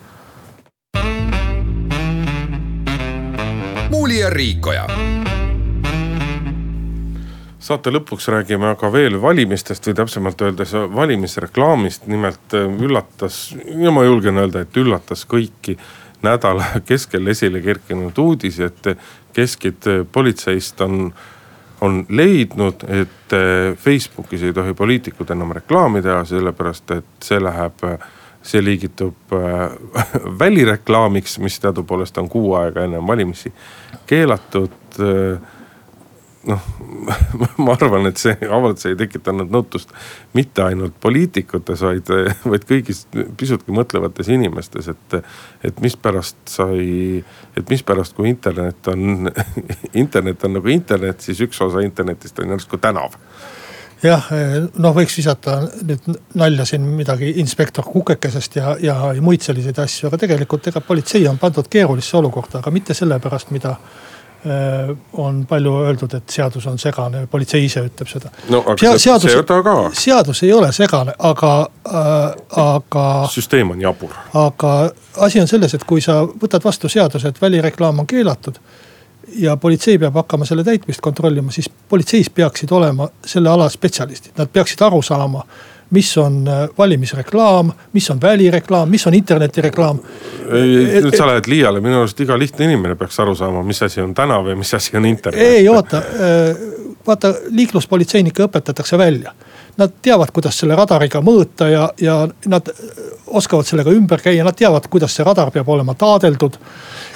muuli 3.91 4.21
ja 4.21 4.31
Riikoja 4.31 4.87
saate 7.61 7.91
lõpuks 7.93 8.29
räägime 8.33 8.71
aga 8.73 8.89
veel 8.93 9.19
valimistest 9.23 9.87
või 9.87 9.97
täpsemalt 9.99 10.43
öeldes 10.43 10.73
valimisreklaamist. 10.95 12.07
nimelt 12.07 12.55
äh, 12.55 12.67
üllatas 12.87 13.55
ja 13.67 13.91
ma 13.91 14.05
julgen 14.05 14.39
öelda, 14.39 14.65
et 14.65 14.77
üllatas 14.77 15.27
kõiki 15.29 15.77
nädala 16.23 16.65
keskel 16.91 17.27
esile 17.27 17.61
kerkinud 17.61 18.19
uudis, 18.19 18.61
et 18.61 18.95
keskid 19.37 19.87
politseist 20.13 20.81
on 20.81 21.13
on 21.81 22.07
leidnud, 22.09 22.85
et 22.89 23.33
eh, 23.33 23.77
Facebookis 23.77 24.43
ei 24.43 24.53
tohi 24.53 24.75
poliitikud 24.75 25.31
enam 25.31 25.53
reklaami 25.57 26.03
teha, 26.03 26.25
sellepärast 26.25 26.91
et 26.97 27.25
see 27.25 27.41
läheb, 27.41 27.85
see 28.43 28.63
liigitub 28.65 29.37
eh, 29.37 29.65
välireklaamiks, 30.43 31.39
mis 31.39 31.61
teadupoolest 31.61 32.19
on 32.19 32.29
kuu 32.29 32.55
aega 32.61 32.85
enne 32.85 33.07
valimisi 33.07 33.53
keelatud. 34.07 34.77
Noh, 36.49 36.61
ma 37.65 37.75
arvan, 37.75 38.09
et 38.09 38.21
see 38.21 38.33
avaldus 38.49 38.87
ei 38.89 38.97
tekitanud 38.97 39.51
nõutust 39.53 39.91
mitte 40.33 40.65
ainult 40.65 40.95
poliitikutes, 41.05 41.83
vaid, 41.85 42.09
vaid 42.49 42.65
kõigis 42.69 43.03
pisutki 43.37 43.75
mõtlevates 43.77 44.31
inimestes, 44.33 44.89
et. 44.89 45.19
et 45.69 45.81
mispärast 45.85 46.39
sai, 46.49 47.21
et 47.57 47.73
mispärast, 47.73 48.17
kui 48.17 48.31
internet 48.33 48.89
on 48.89 49.29
internet 50.05 50.45
on 50.49 50.57
nagu 50.57 50.73
internet, 50.73 51.21
siis 51.21 51.41
üks 51.45 51.61
osa 51.65 51.85
internetist 51.85 52.41
on 52.41 52.57
järsku 52.57 52.81
tänav 52.81 53.17
jah, 54.05 54.29
noh, 54.81 54.95
võiks 54.97 55.17
visata 55.19 55.59
nüüd 55.85 56.07
nalja 56.41 56.67
siin 56.69 56.87
midagi 56.97 57.35
inspektor 57.43 57.85
Kukekesest 57.85 58.57
ja, 58.57 58.75
ja 58.81 58.97
muid 59.25 59.45
selliseid 59.45 59.79
asju, 59.83 60.09
aga 60.09 60.21
tegelikult 60.25 60.71
ega 60.71 60.81
politsei 60.85 61.27
on 61.29 61.41
pandud 61.41 61.69
keerulisse 61.71 62.17
olukorda, 62.21 62.61
aga 62.63 62.73
mitte 62.75 62.97
sellepärast, 62.97 63.53
mida 63.55 63.77
on 65.13 65.47
palju 65.49 65.73
öeldud, 65.85 66.15
et 66.17 66.33
seadus 66.33 66.67
on 66.67 66.79
segane, 66.81 67.27
politsei 67.31 67.65
ise 67.65 67.83
ütleb 67.85 68.09
seda. 68.09 68.31
no 68.49 68.63
seadus, 68.79 69.35
ka. 69.47 69.75
seadus 69.93 70.43
ei 70.47 70.53
ole 70.53 70.71
segane, 70.73 71.13
aga 71.19 71.51
äh,, 71.87 72.39
aga. 72.63 73.05
süsteem 73.29 73.71
on 73.71 73.81
jabur. 73.81 74.15
aga 74.35 74.91
asi 75.27 75.41
on 75.41 75.49
selles, 75.49 75.75
et 75.75 75.85
kui 75.85 76.01
sa 76.01 76.23
võtad 76.25 76.65
vastu 76.65 76.89
seaduse, 76.89 77.29
et 77.29 77.43
välireklaam 77.43 78.01
on 78.01 78.07
keelatud. 78.07 78.57
ja 79.37 79.57
politsei 79.57 79.99
peab 79.99 80.15
hakkama 80.15 80.49
selle 80.49 80.65
täitmist 80.65 81.01
kontrollima, 81.01 81.53
siis 81.53 81.69
politseis 81.69 82.31
peaksid 82.31 82.73
olema 82.73 83.09
selle 83.25 83.51
ala 83.51 83.69
spetsialistid, 83.69 84.33
nad 84.39 84.49
peaksid 84.49 84.81
aru 84.83 85.03
saama 85.03 85.45
mis 85.91 86.19
on 86.19 86.49
äh, 86.49 86.69
valimisreklaam, 86.79 87.73
mis 87.93 88.11
on 88.11 88.21
välireklaam, 88.21 88.89
mis 88.89 89.07
on 89.07 89.15
internetireklaam. 89.15 89.99
nüüd 90.51 91.17
sa 91.17 91.27
lähed 91.27 91.47
liiale, 91.51 91.81
minu 91.83 92.01
arust 92.03 92.21
iga 92.21 92.39
lihtne 92.39 92.67
inimene 92.67 92.97
peaks 92.99 93.21
aru 93.23 93.35
saama, 93.39 93.63
mis 93.67 93.83
asi 93.83 94.03
on 94.03 94.15
tänav 94.15 94.49
ja 94.51 94.57
mis 94.57 94.75
asi 94.75 94.97
on 94.97 95.07
internet. 95.07 95.41
ei 95.41 95.69
oota, 95.69 95.99
äh, 95.99 96.57
vaata 97.07 97.35
liikluspolitseinikke 97.49 98.47
õpetatakse 98.47 98.99
välja. 98.99 99.33
Nad 99.79 99.93
teavad, 100.03 100.31
kuidas 100.35 100.59
selle 100.59 100.77
radariga 100.77 101.23
mõõta 101.25 101.71
ja, 101.71 101.89
ja 102.01 102.17
nad 102.51 102.67
oskavad 103.27 103.67
sellega 103.67 103.93
ümber 103.95 104.21
käia, 104.21 104.45
nad 104.45 104.57
teavad, 104.59 104.89
kuidas 104.91 105.15
see 105.17 105.25
radar 105.25 105.51
peab 105.55 105.69
olema 105.69 105.95
taadeldud 105.95 106.59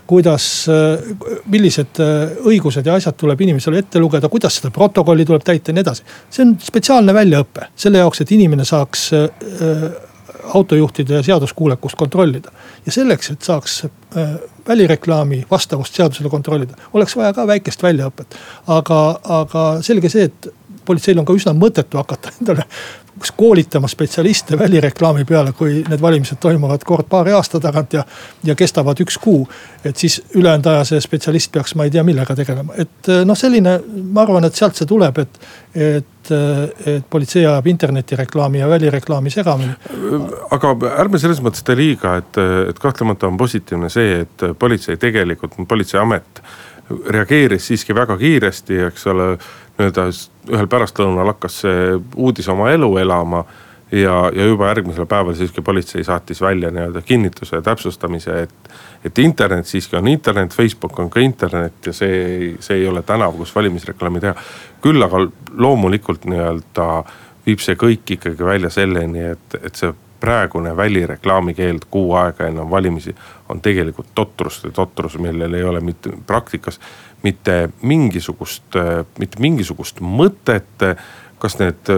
kuidas, 0.06 0.66
äh, 0.68 1.16
millised 1.50 2.00
äh, 2.02 2.34
õigused 2.44 2.86
ja 2.86 2.96
asjad 2.98 3.16
tuleb 3.20 3.40
inimesele 3.40 3.80
ette 3.82 4.02
lugeda, 4.02 4.28
kuidas 4.32 4.58
seda 4.58 4.72
protokolli 4.74 5.24
tuleb 5.24 5.44
täita 5.44 5.72
ja 5.72 5.78
nii 5.78 5.84
edasi. 5.84 6.08
see 6.30 6.44
on 6.44 6.56
spetsiaalne 6.60 7.14
väljaõpe 7.16 7.70
selle 7.76 8.02
jaoks, 8.02 8.20
et 8.20 8.34
inimene 8.36 8.66
saaks 8.68 9.06
äh, 9.16 9.86
autojuhtide 10.54 11.22
seaduskuulekust 11.24 11.96
kontrollida. 11.96 12.52
ja 12.86 12.92
selleks, 12.92 13.30
et 13.30 13.42
saaks 13.42 13.84
välireklaami 14.68 15.44
vastavust 15.50 15.96
seadusele 15.96 16.28
kontrollida, 16.30 16.76
oleks 16.92 17.16
vaja 17.16 17.32
ka 17.32 17.46
väikest 17.46 17.82
väljaõpet. 17.82 18.36
aga, 18.66 19.00
aga 19.40 19.64
selge 19.82 20.12
see, 20.12 20.28
et 20.28 20.52
politseil 20.84 21.18
on 21.18 21.26
ka 21.28 21.36
üsna 21.36 21.54
mõttetu 21.56 22.00
hakata 22.00 22.34
endale 22.40 22.68
koolitama 23.36 23.88
spetsialiste 23.88 24.58
välireklaami 24.58 25.24
peale, 25.24 25.52
kui 25.52 25.84
need 25.88 26.00
valimised 26.02 26.38
toimuvad 26.40 26.82
kord 26.84 27.06
paari 27.08 27.32
aasta 27.32 27.60
tagant 27.60 27.92
ja, 27.92 28.04
ja 28.44 28.54
kestavad 28.54 29.00
üks 29.00 29.18
kuu. 29.22 29.48
et 29.84 29.96
siis 29.96 30.22
ülejäänud 30.34 30.66
aja 30.66 30.84
see 30.84 31.00
spetsialist 31.00 31.52
peaks, 31.52 31.74
ma 31.74 31.84
ei 31.84 31.92
tea, 31.94 32.02
millega 32.02 32.34
tegelema, 32.34 32.74
et 32.78 33.10
noh, 33.24 33.38
selline, 33.38 33.76
ma 34.12 34.24
arvan, 34.24 34.44
et 34.48 34.54
sealt 34.54 34.76
see 34.76 34.88
tuleb, 34.88 35.18
et, 35.18 35.40
et, 35.74 36.32
et 36.86 37.06
politsei 37.10 37.46
ajab 37.46 37.66
internetireklaami 37.70 38.58
ja 38.58 38.68
välireklaami 38.68 39.30
segamini. 39.30 39.76
aga 40.50 40.74
ärme 40.98 41.20
selles 41.22 41.42
mõttes 41.44 41.62
tee 41.64 41.76
liiga, 41.78 42.16
et, 42.22 42.40
et 42.70 42.78
kahtlemata 42.82 43.28
on 43.30 43.36
positiivne 43.36 43.92
see, 43.92 44.20
et 44.24 44.46
politsei 44.58 44.96
tegelikult, 44.96 45.60
politseiamet 45.68 46.42
reageeris 47.08 47.66
siiski 47.66 47.94
väga 47.94 48.16
kiiresti, 48.20 48.80
eks 48.88 49.06
ole 49.12 49.28
nii-öelda 49.78 50.08
ühel 50.54 50.68
pärastlõunal 50.70 51.32
hakkas 51.32 51.60
see 51.64 51.94
uudis 52.16 52.48
oma 52.48 52.70
elu 52.74 52.90
elama. 53.02 53.44
ja, 53.92 54.30
ja 54.34 54.46
juba 54.46 54.68
järgmisel 54.68 55.06
päeval 55.06 55.34
siiski 55.38 55.62
politsei 55.62 56.04
saatis 56.04 56.40
välja 56.40 56.70
nii-öelda 56.70 57.02
kinnituse 57.02 57.56
ja 57.56 57.62
täpsustamise, 57.62 58.42
et, 58.42 58.70
et 59.04 59.18
internet 59.18 59.66
siiski 59.66 59.96
on 59.96 60.08
internet, 60.08 60.54
Facebook 60.54 60.98
on 60.98 61.10
ka 61.10 61.20
internet 61.20 61.86
ja 61.86 61.92
see, 61.92 62.56
see 62.60 62.80
ei 62.80 62.88
ole 62.88 63.02
tänav, 63.02 63.36
kus 63.36 63.54
valimisreklaami 63.54 64.20
teha. 64.20 64.34
küll 64.82 65.02
aga 65.02 65.26
loomulikult 65.52 66.24
nii-öelda 66.24 66.88
viib 67.46 67.60
see 67.60 67.76
kõik 67.76 68.16
ikkagi 68.16 68.44
välja 68.44 68.70
selleni, 68.70 69.28
et, 69.34 69.60
et 69.62 69.74
see 69.76 69.92
praegune 70.24 70.76
välireklaami 70.76 71.54
keeld 71.54 71.84
kuu 71.90 72.14
aega 72.16 72.48
enne 72.48 72.64
valimisi 72.70 73.14
on 73.54 73.62
tegelikult 73.62 74.10
totrus 74.14 74.60
ja 74.64 74.70
totrus, 74.74 75.18
millel 75.22 75.54
ei 75.54 75.64
ole 75.64 75.80
mitte 75.80 76.10
praktikas 76.26 76.80
mitte 77.24 77.68
mingisugust, 77.82 78.76
mitte 79.18 79.40
mingisugust 79.40 80.00
mõtet. 80.04 80.96
kas 81.38 81.58
need 81.60 81.90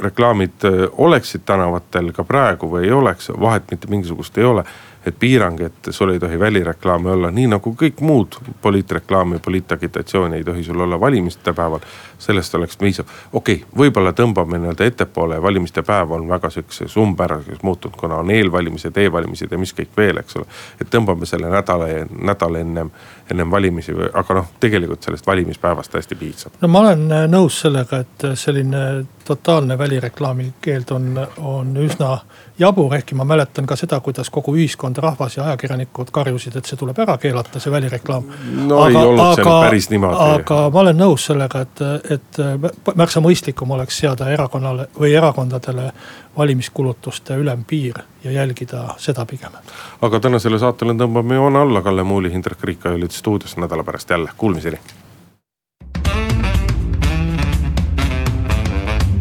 reklaamid 0.00 0.64
oleksid 0.92 1.42
tänavatel 1.44 2.12
ka 2.16 2.24
praegu 2.24 2.68
või 2.70 2.86
ei 2.86 2.92
oleks, 2.92 3.28
vahet 3.40 3.70
mitte 3.70 3.88
mingisugust 3.92 4.38
ei 4.38 4.44
ole 4.44 4.64
et 5.06 5.18
piirang, 5.18 5.60
et 5.60 5.88
sul 5.90 6.10
ei 6.10 6.18
tohi 6.18 6.38
välireklaami 6.38 7.10
olla, 7.10 7.30
nii 7.30 7.46
nagu 7.46 7.74
kõik 7.78 8.00
muud 8.00 8.38
poliitreklaami, 8.62 9.38
poliitagitatsiooni 9.38 10.36
ei 10.36 10.44
tohi 10.44 10.64
sul 10.64 10.80
olla 10.80 11.00
valimiste 11.00 11.52
päeval. 11.52 11.80
sellest 12.18 12.54
oleks 12.54 12.76
piisav, 12.76 13.04
okei 13.32 13.54
okay,, 13.54 13.68
võib-olla 13.78 14.12
tõmbame 14.16 14.56
nii-öelda 14.58 14.84
ettepoole, 14.84 15.36
valimiste 15.42 15.82
päev 15.82 16.10
on 16.16 16.28
väga 16.28 16.50
sihukeses 16.50 16.96
umbäraseks 16.96 17.62
muutunud, 17.62 17.96
kuna 17.96 18.16
on 18.16 18.30
eelvalimised 18.30 18.96
e, 18.96 19.04
e-valimised 19.04 19.52
ja 19.52 19.58
mis 19.58 19.74
kõik 19.76 19.92
veel, 19.96 20.16
eks 20.16 20.36
ole. 20.40 20.46
et 20.80 20.88
tõmbame 20.90 21.28
selle 21.28 21.50
nädala, 21.52 21.90
nädal 22.10 22.54
ennem, 22.54 22.90
ennem 23.30 23.50
valimisi, 23.50 23.92
aga 24.12 24.40
noh, 24.40 24.48
tegelikult 24.60 25.02
sellest 25.02 25.26
valimispäevast 25.26 25.92
täiesti 25.92 26.14
piisab. 26.14 26.56
no 26.60 26.68
ma 26.68 26.80
olen 26.86 27.06
nõus 27.28 27.60
sellega, 27.60 28.00
et 28.00 28.26
selline 28.34 29.06
totaalne 29.26 29.78
välireklaami 29.78 30.54
keeld 30.60 30.90
on, 30.90 31.26
on 31.36 31.76
üsna 31.76 32.18
jabur, 32.58 32.94
ehkki 32.94 33.14
ma 33.14 33.24
mäletan 33.24 33.66
ka 33.66 33.76
seda, 33.76 33.98
kuidas 34.00 34.30
kogu 34.30 34.54
ühiskond, 34.56 34.96
rahvas 35.02 35.36
ja 35.36 35.44
ajakirjanikud 35.44 36.10
karjusid, 36.12 36.56
et 36.56 36.68
see 36.68 36.78
tuleb 36.80 36.98
ära 37.04 37.16
keelata, 37.20 37.60
see 37.60 37.72
välireklaam. 37.72 38.28
no 38.66 38.80
aga, 38.82 38.88
ei 38.88 39.06
olnud 39.06 39.24
aga, 39.24 39.34
see 39.36 39.56
päris 39.66 39.90
niimoodi. 39.92 40.28
aga 40.40 40.60
ma 40.72 40.82
olen 40.84 41.00
nõus 41.00 41.26
sellega, 41.30 41.64
et, 41.66 41.82
et 42.16 42.40
märksa 42.96 43.20
mõistlikum 43.24 43.74
oleks 43.76 43.98
seada 44.04 44.30
erakonnale 44.32 44.88
või 44.98 45.12
erakondadele 45.16 45.90
valimiskulutuste 46.36 47.36
ülempiir 47.36 48.00
ja 48.24 48.32
jälgida 48.32 48.84
seda 48.98 49.26
pigem. 49.26 49.58
aga 50.00 50.20
tänasele 50.20 50.58
saatele 50.58 50.96
tõmbame 50.96 51.40
joone 51.40 51.58
alla, 51.58 51.82
Kalle 51.82 52.04
Muuli, 52.04 52.32
Hindrek 52.32 52.64
Riika 52.64 52.94
olid 52.96 53.12
stuudios 53.12 53.56
nädala 53.56 53.84
pärast 53.84 54.10
jälle, 54.10 54.30
kuulmiseni. 54.36 54.80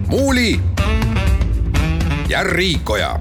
muuli 0.07 0.59
ja 2.29 2.43
Riikoja 2.43 3.19